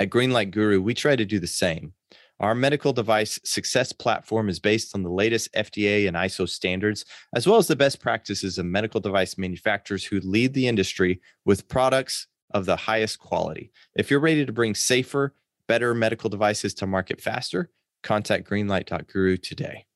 [0.00, 1.92] At Greenlight Guru, we try to do the same.
[2.40, 7.46] Our medical device success platform is based on the latest FDA and ISO standards, as
[7.46, 12.26] well as the best practices of medical device manufacturers who lead the industry with products
[12.50, 13.70] of the highest quality.
[13.94, 15.32] If you're ready to bring safer,
[15.68, 17.70] better medical devices to market faster,
[18.02, 19.86] contact greenlight.guru today.